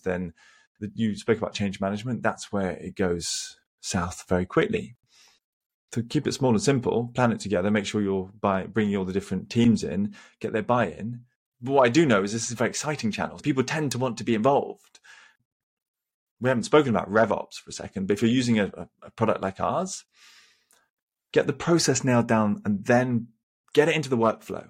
[0.04, 0.32] Then
[0.78, 2.22] the, you spoke about change management.
[2.22, 4.94] That's where it goes south very quickly.
[5.92, 9.04] To keep it small and simple, plan it together, make sure you're by bringing all
[9.04, 11.22] the different teams in, get their buy-in.
[11.60, 13.38] But what I do know is this is a very exciting channel.
[13.38, 15.00] People tend to want to be involved.
[16.40, 18.70] We haven't spoken about RevOps for a second, but if you're using a,
[19.02, 20.04] a product like ours,
[21.32, 23.28] get the process nailed down and then
[23.72, 24.68] get it into the workflow.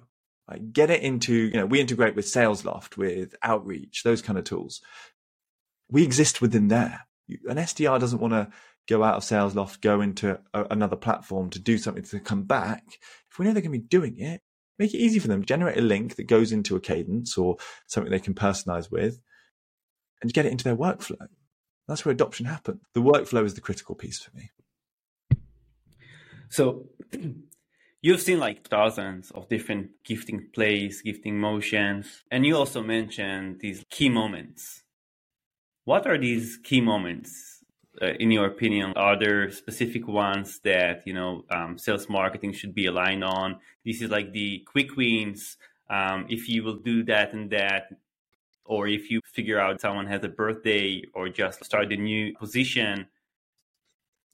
[0.49, 4.45] Like get it into, you know, we integrate with SalesLoft, with Outreach, those kind of
[4.45, 4.81] tools.
[5.89, 7.01] We exist within there.
[7.49, 8.49] An SDR doesn't want to
[8.87, 12.83] go out of SalesLoft, go into a, another platform to do something to come back.
[13.29, 14.41] If we know they're going to be doing it,
[14.79, 15.43] make it easy for them.
[15.43, 19.19] Generate a link that goes into a cadence or something they can personalize with
[20.21, 21.27] and get it into their workflow.
[21.87, 22.81] That's where adoption happens.
[22.93, 24.51] The workflow is the critical piece for me.
[26.49, 26.89] So
[28.01, 33.83] you've seen like thousands of different gifting plays, gifting motions, and you also mentioned these
[33.89, 34.83] key moments.
[35.85, 37.56] What are these key moments?
[37.99, 42.75] Uh, in your opinion, are there specific ones that you know um, sales marketing should
[42.75, 43.59] be aligned on?
[43.85, 45.57] This is like the quick wins.
[45.89, 47.93] Um, if you will do that and that,
[48.65, 53.07] or if you figure out someone has a birthday or just start a new position,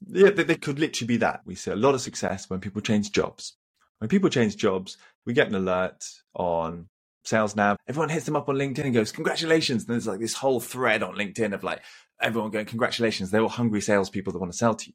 [0.06, 1.42] yeah, they, they could literally be that.
[1.44, 3.56] We see a lot of success when people change jobs.
[3.98, 6.88] When people change jobs, we get an alert on
[7.24, 7.78] Sales Nav.
[7.88, 9.84] Everyone hits them up on LinkedIn and goes, Congratulations.
[9.84, 11.80] And there's like this whole thread on LinkedIn of like
[12.24, 13.30] everyone going, Congratulations.
[13.30, 14.94] They're all hungry salespeople that want to sell to you.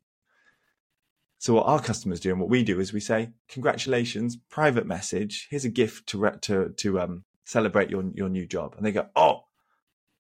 [1.38, 5.48] So what our customers do and what we do is we say, Congratulations, private message.
[5.50, 8.76] Here's a gift to re- to to um, celebrate your your new job.
[8.76, 9.44] And they go, Oh,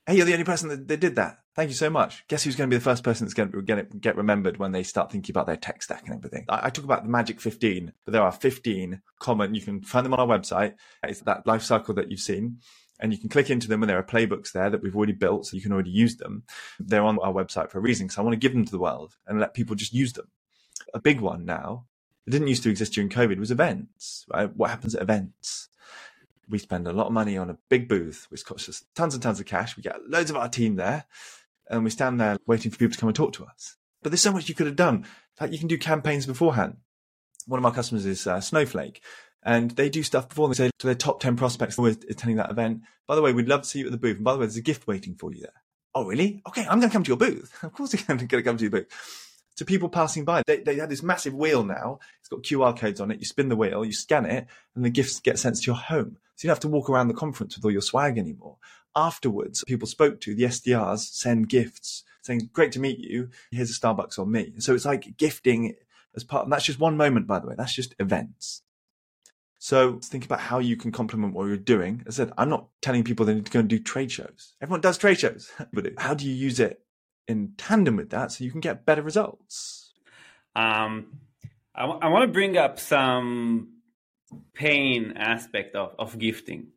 [0.09, 1.37] Hey, you're the only person that, that did that.
[1.55, 2.27] Thank you so much.
[2.29, 4.71] Guess who's going to be the first person that's going to get, get remembered when
[4.71, 6.45] they start thinking about their tech stack and everything?
[6.49, 9.53] I, I talk about the magic 15, but there are 15 common.
[9.53, 10.73] You can find them on our website.
[11.03, 12.57] It's that life cycle that you've seen
[12.99, 15.45] and you can click into them and there are playbooks there that we've already built
[15.45, 16.43] so you can already use them.
[16.79, 18.79] They're on our website for a reason so i want to give them to the
[18.79, 20.29] world and let people just use them.
[20.93, 21.85] A big one now
[22.25, 24.53] that didn't used to exist during covid was events right?
[24.55, 25.69] What happens at events?
[26.49, 29.23] We spend a lot of money on a big booth which costs us tons and
[29.23, 29.77] tons of cash.
[29.77, 31.05] We get loads of our team there
[31.69, 33.75] and we stand there waiting for people to come and talk to us.
[34.01, 35.05] But there's so much you could have done.
[35.39, 36.77] Like you can do campaigns beforehand.
[37.45, 39.01] One of our customers is uh, snowflake
[39.43, 42.37] and they do stuff before they say to their top 10 prospects who are attending
[42.37, 44.17] that event, by the way, we'd love to see you at the booth.
[44.17, 45.63] And by the way, there's a gift waiting for you there.
[45.95, 46.41] Oh, really?
[46.47, 47.51] Okay, I'm going to come to your booth.
[47.63, 49.25] Of course, I'm going to come to your booth.
[49.57, 51.99] To people passing by, they, they have this massive wheel now.
[52.19, 53.19] It's got QR codes on it.
[53.19, 56.17] You spin the wheel, you scan it, and the gifts get sent to your home.
[56.35, 58.57] So you don't have to walk around the conference with all your swag anymore.
[58.95, 63.29] Afterwards, people spoke to the SDRs send gifts saying, Great to meet you.
[63.51, 64.53] Here's a Starbucks on me.
[64.59, 65.75] So it's like gifting
[66.15, 67.55] as part, and that's just one moment, by the way.
[67.57, 68.61] That's just events.
[69.61, 72.01] So think about how you can complement what you're doing.
[72.07, 74.55] As I said, I'm not telling people they need to go and do trade shows.
[74.61, 76.81] Everyone does trade shows, but how do you use it
[77.27, 79.91] in tandem with that so you can get better results?
[80.55, 81.19] Um,
[81.75, 83.73] I, w- I want to bring up some
[84.53, 86.67] pain aspect of, of gifting.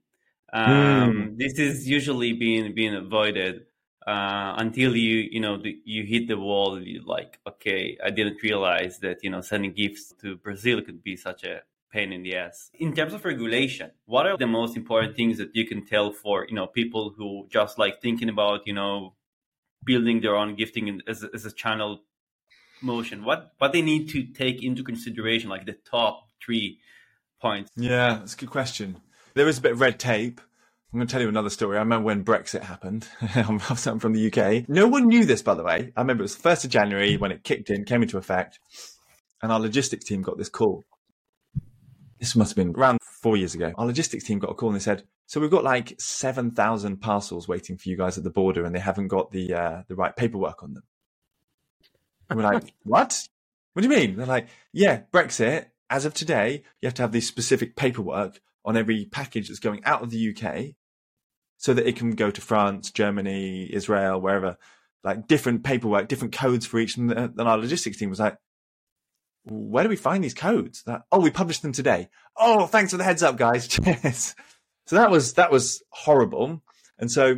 [0.52, 1.38] Um, mm.
[1.38, 3.62] This is usually being being avoided
[4.06, 6.82] uh, until you you know the, you hit the wall.
[6.82, 11.16] You like, okay, I didn't realize that you know sending gifts to Brazil could be
[11.16, 12.70] such a pain in the ass.
[12.78, 16.46] In terms of regulation, what are the most important things that you can tell for
[16.48, 19.14] you know people who just like thinking about you know
[19.84, 22.00] building their own gifting as, as a channel
[22.80, 23.24] motion?
[23.24, 26.78] What what they need to take into consideration, like the top three
[27.40, 27.70] points?
[27.76, 29.00] Yeah, that's a good question.
[29.34, 30.40] There is a bit of red tape.
[30.92, 31.78] I'm going to tell you another story.
[31.78, 33.08] I remember when Brexit happened.
[33.34, 34.68] I'm from the UK.
[34.68, 35.90] No one knew this, by the way.
[35.96, 38.58] I remember it was the 1st of January when it kicked in, came into effect,
[39.42, 40.84] and our logistics team got this call
[42.22, 43.72] this must have been around four years ago.
[43.76, 46.98] Our logistics team got a call and they said, "So we've got like seven thousand
[46.98, 49.96] parcels waiting for you guys at the border, and they haven't got the uh, the
[49.96, 50.84] right paperwork on them."
[52.30, 53.28] And we're like, "What?
[53.72, 55.66] What do you mean?" They're like, "Yeah, Brexit.
[55.90, 59.84] As of today, you have to have this specific paperwork on every package that's going
[59.84, 60.76] out of the UK,
[61.56, 64.58] so that it can go to France, Germany, Israel, wherever."
[65.02, 66.96] Like different paperwork, different codes for each.
[66.96, 68.38] And then our logistics team was like,
[69.44, 70.82] where do we find these codes?
[70.84, 72.08] That, oh, we published them today.
[72.36, 73.66] Oh, thanks for the heads up, guys.
[73.68, 74.34] Cheers.
[74.86, 76.62] So that was that was horrible.
[76.98, 77.36] And so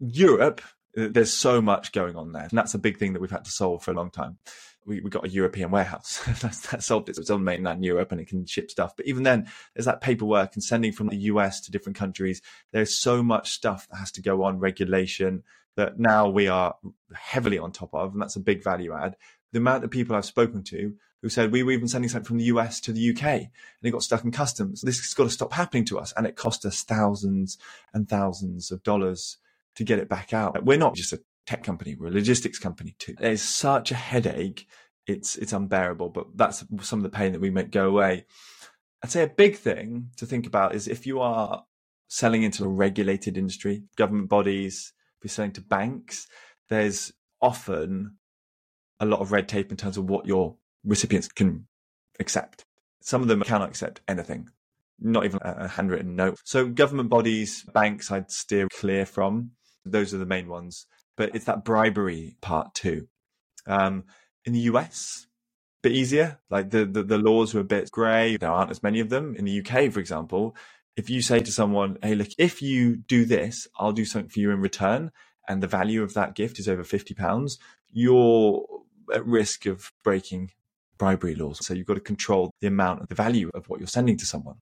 [0.00, 0.60] Europe,
[0.96, 3.44] uh, there's so much going on there, and that's a big thing that we've had
[3.44, 4.38] to solve for a long time.
[4.86, 6.22] We, we got a European warehouse
[6.70, 7.16] that solved it.
[7.16, 8.94] So it's on mainland Europe and it can ship stuff.
[8.94, 12.42] But even then, there's that paperwork and sending from the US to different countries.
[12.70, 15.42] There's so much stuff that has to go on, regulation
[15.76, 16.74] that now we are
[17.14, 19.16] heavily on top of, and that's a big value add
[19.54, 22.38] the amount of people I've spoken to who said we were even sending something from
[22.38, 23.48] the US to the UK and
[23.82, 24.82] it got stuck in customs.
[24.82, 26.12] This has got to stop happening to us.
[26.16, 27.56] And it cost us thousands
[27.94, 29.38] and thousands of dollars
[29.76, 30.64] to get it back out.
[30.64, 33.14] We're not just a tech company, we're a logistics company too.
[33.20, 34.66] It's such a headache.
[35.06, 38.26] It's, it's unbearable, but that's some of the pain that we make go away.
[39.02, 41.64] I'd say a big thing to think about is if you are
[42.08, 46.26] selling into a regulated industry, government bodies, if you're selling to banks,
[46.68, 48.16] there's often
[49.04, 51.66] a lot of red tape in terms of what your recipients can
[52.18, 52.64] accept.
[53.00, 54.48] Some of them cannot accept anything,
[54.98, 56.38] not even a handwritten note.
[56.44, 59.52] So government bodies, banks, I'd steer clear from.
[59.84, 60.86] Those are the main ones.
[61.16, 63.08] But it's that bribery part too.
[63.66, 64.04] Um,
[64.44, 65.26] in the US,
[65.84, 66.40] bit easier.
[66.50, 68.36] Like the, the, the laws are a bit grey.
[68.36, 69.36] There aren't as many of them.
[69.36, 70.56] In the UK, for example,
[70.96, 74.40] if you say to someone, Hey, look, if you do this, I'll do something for
[74.40, 75.12] you in return.
[75.46, 77.58] And the value of that gift is over 50 pounds.
[77.92, 78.64] You're
[79.12, 80.52] at risk of breaking
[80.98, 81.64] bribery laws.
[81.66, 84.26] So you've got to control the amount of the value of what you're sending to
[84.26, 84.56] someone.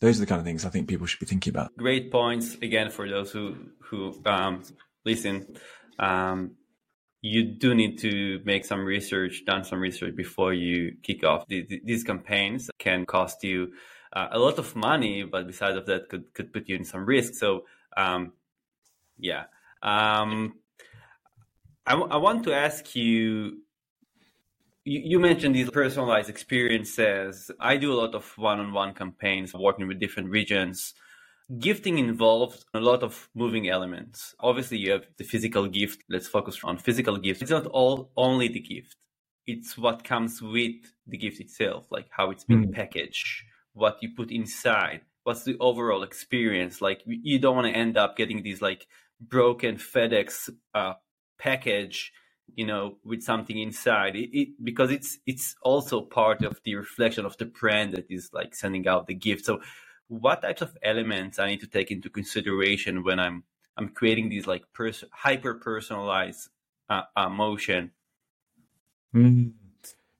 [0.00, 1.76] Those are the kind of things I think people should be thinking about.
[1.76, 4.62] Great points again for those who who um,
[5.04, 5.56] listen.
[5.98, 6.52] Um,
[7.20, 11.46] you do need to make some research, done some research before you kick off.
[11.48, 13.72] These campaigns can cost you
[14.12, 17.04] uh, a lot of money, but besides of that, could could put you in some
[17.04, 17.34] risk.
[17.34, 17.64] So,
[17.96, 18.32] um,
[19.18, 19.44] yeah.
[19.82, 20.54] Um,
[21.88, 23.62] I, I want to ask you,
[24.84, 25.00] you.
[25.10, 27.50] You mentioned these personalized experiences.
[27.58, 30.92] I do a lot of one-on-one campaigns, working with different regions.
[31.58, 34.34] Gifting involves a lot of moving elements.
[34.38, 36.04] Obviously, you have the physical gift.
[36.10, 37.40] Let's focus on physical gift.
[37.40, 38.96] It's not all only the gift.
[39.46, 40.74] It's what comes with
[41.06, 42.74] the gift itself, like how it's been mm.
[42.74, 46.82] packaged, what you put inside, what's the overall experience.
[46.82, 48.86] Like you don't want to end up getting these like
[49.18, 50.94] broken FedEx uh,
[51.38, 52.12] package,
[52.54, 54.16] you know, with something inside.
[54.16, 58.30] It, it, because it's it's also part of the reflection of the brand that is
[58.32, 59.44] like sending out the gift.
[59.44, 59.60] So,
[60.08, 63.44] what types of elements I need to take into consideration when I'm
[63.76, 66.48] I'm creating these like pers- hyper personalized
[66.90, 67.92] uh, uh, motion?
[69.14, 69.52] Mm.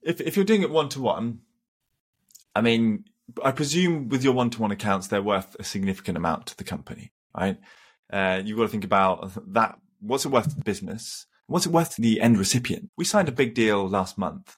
[0.02, 1.40] If if you're doing it one to one,
[2.54, 3.04] I mean,
[3.44, 6.64] I presume with your one to one accounts, they're worth a significant amount to the
[6.64, 7.58] company, right?
[8.10, 9.78] Uh, you've got to think about that.
[10.00, 11.26] What's it worth to the business?
[11.46, 12.90] What's it worth to the end recipient?
[12.96, 14.56] We signed a big deal last month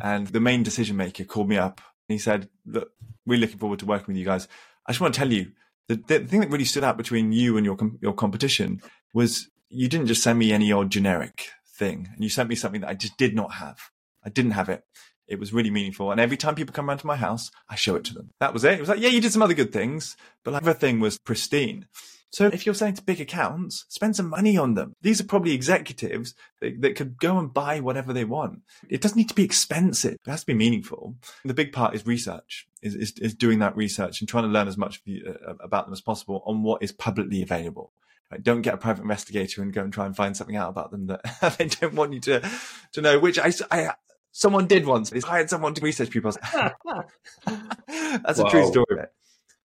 [0.00, 2.90] and the main decision maker called me up and he said, look,
[3.26, 4.46] we're looking forward to working with you guys.
[4.86, 5.52] I just want to tell you
[5.88, 8.80] the, the thing that really stood out between you and your, your competition
[9.14, 12.82] was you didn't just send me any old generic thing and you sent me something
[12.82, 13.78] that I just did not have.
[14.24, 14.84] I didn't have it.
[15.26, 16.10] It was really meaningful.
[16.10, 18.30] And every time people come around to my house, I show it to them.
[18.40, 18.74] That was it.
[18.74, 21.86] It was like, yeah, you did some other good things, but like everything was pristine.
[22.30, 24.94] So if you're selling to big accounts, spend some money on them.
[25.00, 28.60] These are probably executives that, that, could go and buy whatever they want.
[28.88, 30.14] It doesn't need to be expensive.
[30.26, 31.14] It has to be meaningful.
[31.44, 34.68] The big part is research, is, is, is doing that research and trying to learn
[34.68, 37.92] as much uh, about them as possible on what is publicly available.
[38.30, 38.42] Right?
[38.42, 41.06] Don't get a private investigator and go and try and find something out about them
[41.06, 41.22] that
[41.58, 42.50] they don't want you to,
[42.92, 43.94] to know, which I, I,
[44.32, 45.10] someone did once.
[45.10, 46.32] They hired someone to research people.
[46.52, 48.46] That's wow.
[48.46, 49.06] a true story.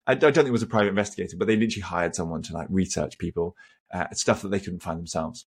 [0.08, 2.68] I don't think it was a private investigator, but they literally hired someone to like
[2.70, 3.58] research people,
[3.94, 5.46] uh, stuff that they couldn't find themselves.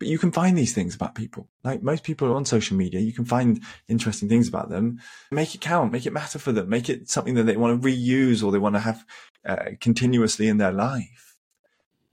[0.00, 1.48] But you can find these things about people.
[1.62, 5.00] Like most people are on social media, you can find interesting things about them.
[5.30, 7.88] Make it count, make it matter for them, make it something that they want to
[7.88, 9.04] reuse or they want to have
[9.46, 11.36] uh, continuously in their life.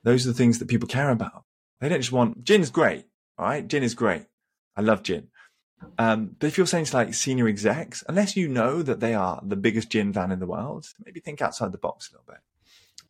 [0.04, 1.44] Those are the things that people care about.
[1.80, 3.06] They don't just want gin's great,
[3.36, 3.66] all right?
[3.66, 4.26] Gin is great.
[4.76, 5.28] I love gin.
[5.98, 9.40] Um, but if you're saying to like senior execs, unless you know that they are
[9.44, 12.40] the biggest gin van in the world, maybe think outside the box a little bit.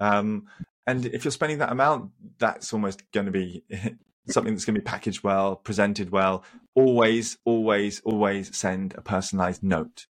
[0.01, 0.47] Um,
[0.87, 3.63] and if you're spending that amount, that's almost going to be
[4.29, 6.45] something that's going to be packaged well, presented well.
[6.75, 10.07] Always, always, always send a personalized note.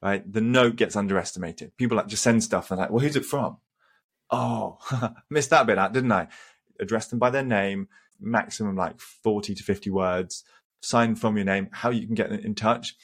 [0.00, 0.30] Right?
[0.30, 1.76] The note gets underestimated.
[1.76, 3.58] People like just send stuff and like, well, who's it from?
[4.30, 4.78] Oh,
[5.30, 6.28] missed that bit out, didn't I?
[6.80, 7.88] Address them by their name,
[8.18, 10.44] maximum like 40 to 50 words
[10.82, 12.94] sign from your name, how you can get in touch.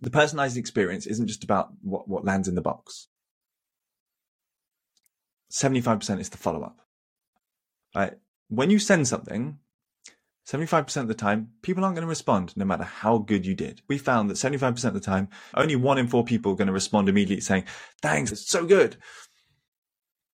[0.00, 3.08] The personalized experience isn't just about what, what lands in the box.
[5.50, 6.80] 75% is the follow up.
[7.94, 8.14] Right?
[8.48, 9.58] When you send something,
[10.46, 13.82] 75% of the time, people aren't going to respond no matter how good you did.
[13.88, 16.72] We found that 75% of the time, only one in four people are going to
[16.72, 17.64] respond immediately saying,
[18.02, 18.96] thanks, it's so good.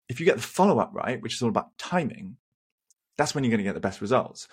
[0.08, 2.36] If you get the follow up right, which is all about timing,
[3.16, 4.48] that's when you're going to get the best results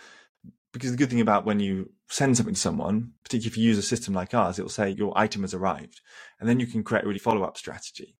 [0.71, 3.77] because the good thing about when you send something to someone, particularly if you use
[3.77, 6.01] a system like ours, it'll say your item has arrived,
[6.39, 8.15] and then you can create a really follow up strategy.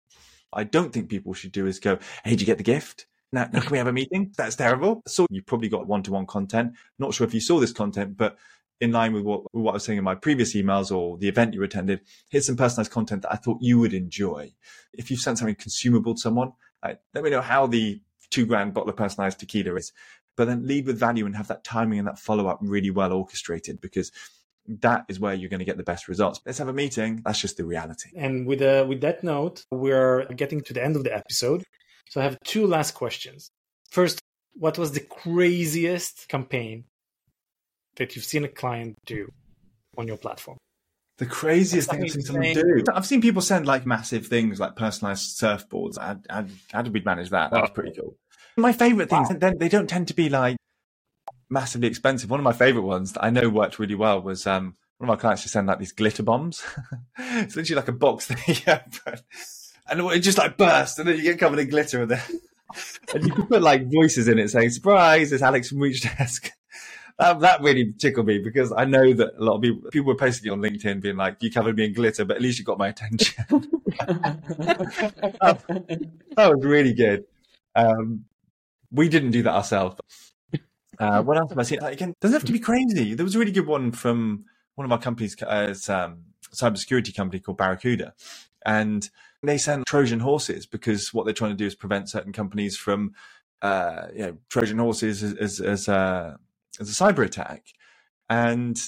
[0.54, 3.06] I don't think people should do is go, "Hey, did you get the gift?
[3.32, 5.02] Now, now can we have a meeting?" That's terrible.
[5.08, 6.74] So you probably got one to one content.
[7.00, 8.38] Not sure if you saw this content, but
[8.82, 11.54] in line with what, what I was saying in my previous emails or the event
[11.54, 14.54] you attended, here's some personalized content that I thought you would enjoy.
[14.92, 18.90] If you've sent something consumable to someone, let me know how the two grand bottle
[18.90, 19.92] of personalized tequila is
[20.36, 23.14] but then lead with value and have that timing and that follow up really well
[23.14, 24.12] orchestrated because
[24.68, 26.40] that is where you're going to get the best results.
[26.46, 27.22] Let's have a meeting.
[27.26, 28.12] That's just the reality.
[28.16, 31.64] And with uh, with that note, we're getting to the end of the episode.
[32.10, 33.52] So I have two last questions.
[33.90, 34.20] First,
[34.54, 36.86] what was the craziest campaign
[37.96, 39.30] that you've seen a client do
[39.98, 40.58] on your platform?
[41.18, 42.84] The craziest thing I've seen someone do.
[42.94, 46.00] I've seen people send like massive things like personalized surfboards.
[46.00, 47.52] How, how, how did we manage that?
[47.52, 48.16] That was pretty cool.
[48.58, 49.54] My favorite things, wow.
[49.58, 50.58] they don't tend to be like
[51.50, 52.30] massively expensive.
[52.30, 55.16] One of my favorite ones that I know worked really well was um, one of
[55.16, 56.64] my clients just send like these glitter bombs.
[57.18, 59.24] it's literally like a box that you open
[59.92, 62.22] and it just like burst and then you get covered in glitter and then
[63.14, 66.50] and you can put like voices in it saying surprise it's alex from ReachDesk
[67.20, 70.16] that, that really tickled me because i know that a lot of people people were
[70.16, 72.66] posting it on linkedin being like you covered me in glitter but at least you
[72.66, 73.44] got my attention
[75.40, 75.62] that,
[76.36, 77.26] that was really good
[77.76, 78.26] um,
[78.92, 79.98] we didn't do that ourselves.
[81.00, 81.80] Uh, what else have I seen?
[81.84, 83.14] Again, doesn't have to be crazy.
[83.14, 86.24] There was a really good one from one of our companies, uh, um,
[86.54, 88.14] cybersecurity company called Barracuda,
[88.66, 89.10] and
[89.44, 93.14] they send Trojan horses because what they're trying to do is prevent certain companies from,
[93.62, 96.38] uh, you know, Trojan horses as as, as, a,
[96.80, 97.66] as a cyber attack,
[98.30, 98.80] and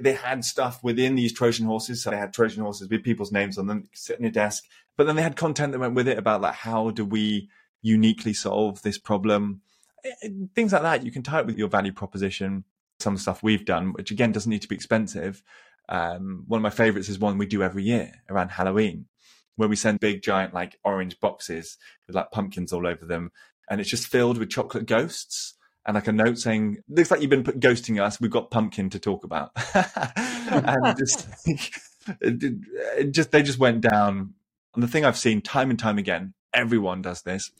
[0.00, 2.02] they had stuff within these Trojan horses.
[2.02, 4.64] So they had Trojan horses with people's names on them, sit on your desk.
[4.96, 7.48] But then they had content that went with it about like how do we
[7.82, 9.62] uniquely solve this problem.
[10.04, 11.04] Eh, eh, things like that.
[11.04, 12.64] You can tie it with your value proposition.
[12.98, 15.42] Some stuff we've done, which again doesn't need to be expensive.
[15.88, 19.06] Um, one of my favorites is one we do every year around Halloween,
[19.56, 23.32] where we send big, giant, like orange boxes with like pumpkins all over them.
[23.68, 25.54] and it's just filled with chocolate ghosts
[25.86, 28.20] and like a note saying, "Looks like you've been ghosting us.
[28.20, 31.28] We've got pumpkin to talk about." and just,
[32.20, 32.54] it,
[32.98, 34.34] it just they just went down.
[34.74, 37.50] And the thing I've seen time and time again, everyone does this.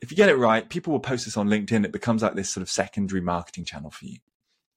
[0.00, 1.84] If you get it right, people will post this on LinkedIn.
[1.84, 4.18] It becomes like this sort of secondary marketing channel for you.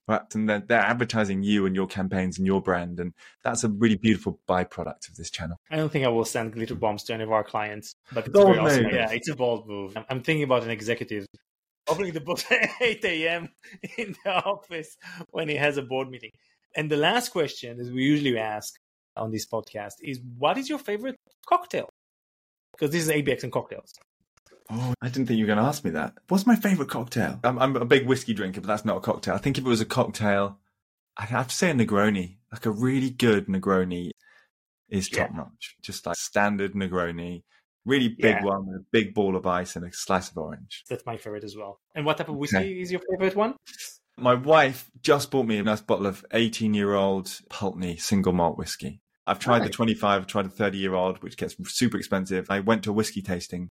[0.06, 0.22] Right?
[0.34, 3.00] And they're, they're advertising you and your campaigns and your brand.
[3.00, 5.56] And that's a really beautiful byproduct of this channel.
[5.68, 8.38] I don't think I will send glitter bombs to any of our clients, but it's
[8.38, 8.86] very awesome.
[8.86, 9.96] Yeah, it's a bold move.
[10.08, 11.26] I'm thinking about an executive
[11.88, 13.48] opening the book at 8 a.m.
[13.96, 14.96] in the office
[15.30, 16.30] when he has a board meeting.
[16.76, 18.74] And the last question that we usually ask
[19.16, 21.16] on this podcast is what is your favorite
[21.46, 21.88] cocktail?
[22.78, 23.94] Because this is ABX and cocktails.
[24.70, 26.14] Oh, I didn't think you were going to ask me that.
[26.28, 27.38] What's my favorite cocktail?
[27.44, 29.34] I'm, I'm, a big whiskey drinker, but that's not a cocktail.
[29.34, 30.58] I think if it was a cocktail,
[31.16, 32.38] I'd have to say a Negroni.
[32.52, 34.10] Like a really good Negroni
[34.88, 35.36] is top yeah.
[35.36, 35.76] notch.
[35.82, 37.42] Just like standard Negroni
[37.86, 38.44] Really big yeah.
[38.44, 40.82] one with a big ball of ice and a slice of orange.
[40.90, 41.78] That's my favorite as well.
[41.94, 42.72] And what type of whiskey okay.
[42.72, 43.54] is your favorite one?
[44.18, 48.58] My wife just bought me a nice bottle of 18 year old Pulteney single malt
[48.58, 49.00] whiskey.
[49.26, 49.66] I've tried right.
[49.66, 52.46] the 25, I've tried the 30 year old, which gets super expensive.
[52.48, 53.70] I went to a whiskey tasting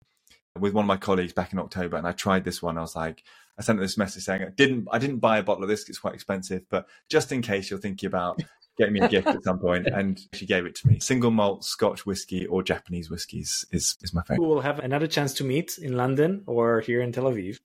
[0.59, 2.77] with one of my colleagues back in October and I tried this one.
[2.77, 3.23] I was like,
[3.57, 5.89] I sent this message saying I didn't, I didn't buy a bottle of this.
[5.89, 8.41] It's quite expensive, but just in case you're thinking about
[8.79, 10.99] getting me a gift at some point, and she gave it to me.
[10.99, 14.41] Single malt Scotch whiskey or Japanese whiskeys is is my favorite.
[14.41, 17.57] We will have another chance to meet in London or here in Tel Aviv.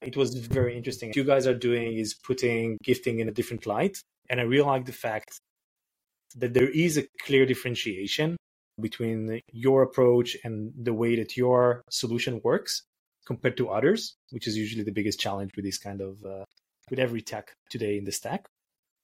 [0.00, 1.10] It was very interesting.
[1.10, 4.66] What you guys are doing is putting gifting in a different light, and I really
[4.66, 5.38] like the fact
[6.34, 8.36] that there is a clear differentiation
[8.80, 12.82] between your approach and the way that your solution works
[13.26, 16.44] compared to others, which is usually the biggest challenge with this kind of uh,
[16.90, 18.46] with every tech today in the stack.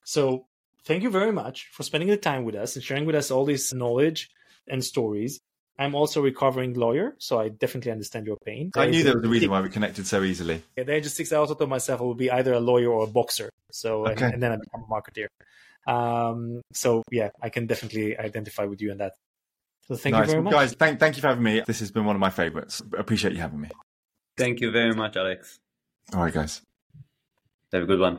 [0.03, 0.45] So
[0.85, 3.45] thank you very much for spending the time with us and sharing with us all
[3.45, 4.29] this knowledge
[4.67, 5.39] and stories.
[5.77, 8.69] I'm also a recovering lawyer, so I definitely understand your pain.
[8.75, 10.61] I knew there was a reason why we connected so easily.
[10.75, 11.31] Yeah, then just six.
[11.31, 13.49] I also told myself I would be either a lawyer or a boxer.
[13.71, 14.25] So okay.
[14.25, 15.27] and, and, then I become a marketeer.
[15.87, 19.13] Um, so yeah, I can definitely identify with you in that.
[19.87, 20.27] So thank nice.
[20.27, 20.73] you very much, guys.
[20.73, 21.61] Thank thank you for having me.
[21.65, 22.81] This has been one of my favorites.
[22.97, 23.69] Appreciate you having me.
[24.37, 25.59] Thank you very much, Alex.
[26.13, 26.61] All right, guys.
[27.71, 28.17] Have a good one.